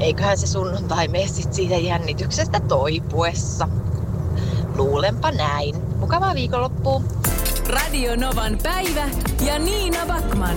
eiköhän 0.00 0.38
se 0.38 0.46
sunnuntai 0.46 1.08
mene 1.08 1.26
sit 1.26 1.54
siitä 1.54 1.74
jännityksestä 1.74 2.60
toipuessa. 2.60 3.68
Luulenpa 4.76 5.30
näin. 5.30 5.76
Mukavaa 5.98 6.34
viikonloppua. 6.34 7.02
Radio 7.68 8.16
Novan 8.16 8.58
päivä 8.62 9.08
ja 9.46 9.58
Niina 9.58 10.06
Backman. 10.06 10.56